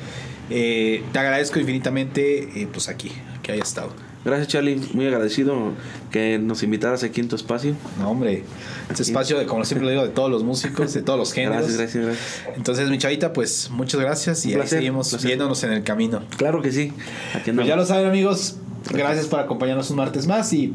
[0.51, 3.12] Eh, te agradezco infinitamente, eh, pues aquí,
[3.43, 3.91] que haya estado.
[4.24, 5.72] Gracias Charlie, muy agradecido
[6.11, 7.74] que nos invitaras aquí en tu espacio.
[7.99, 8.45] No, hombre,
[8.91, 11.59] este espacio, de, como siempre lo digo, de todos los músicos, de todos los géneros.
[11.59, 12.57] Gracias, gracias, gracias.
[12.57, 15.26] Entonces, mi chavita, pues muchas gracias y Un ahí placer, seguimos placer.
[15.29, 16.22] viéndonos en el camino.
[16.37, 16.93] Claro que sí.
[17.35, 18.57] Aquí Pues ya lo saben, amigos.
[18.91, 20.74] Gracias por acompañarnos un martes más y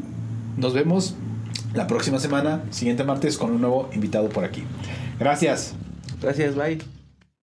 [0.56, 1.14] nos vemos
[1.74, 4.64] la próxima semana, siguiente martes, con un nuevo invitado por aquí.
[5.18, 5.74] Gracias.
[6.20, 7.03] Gracias, bye.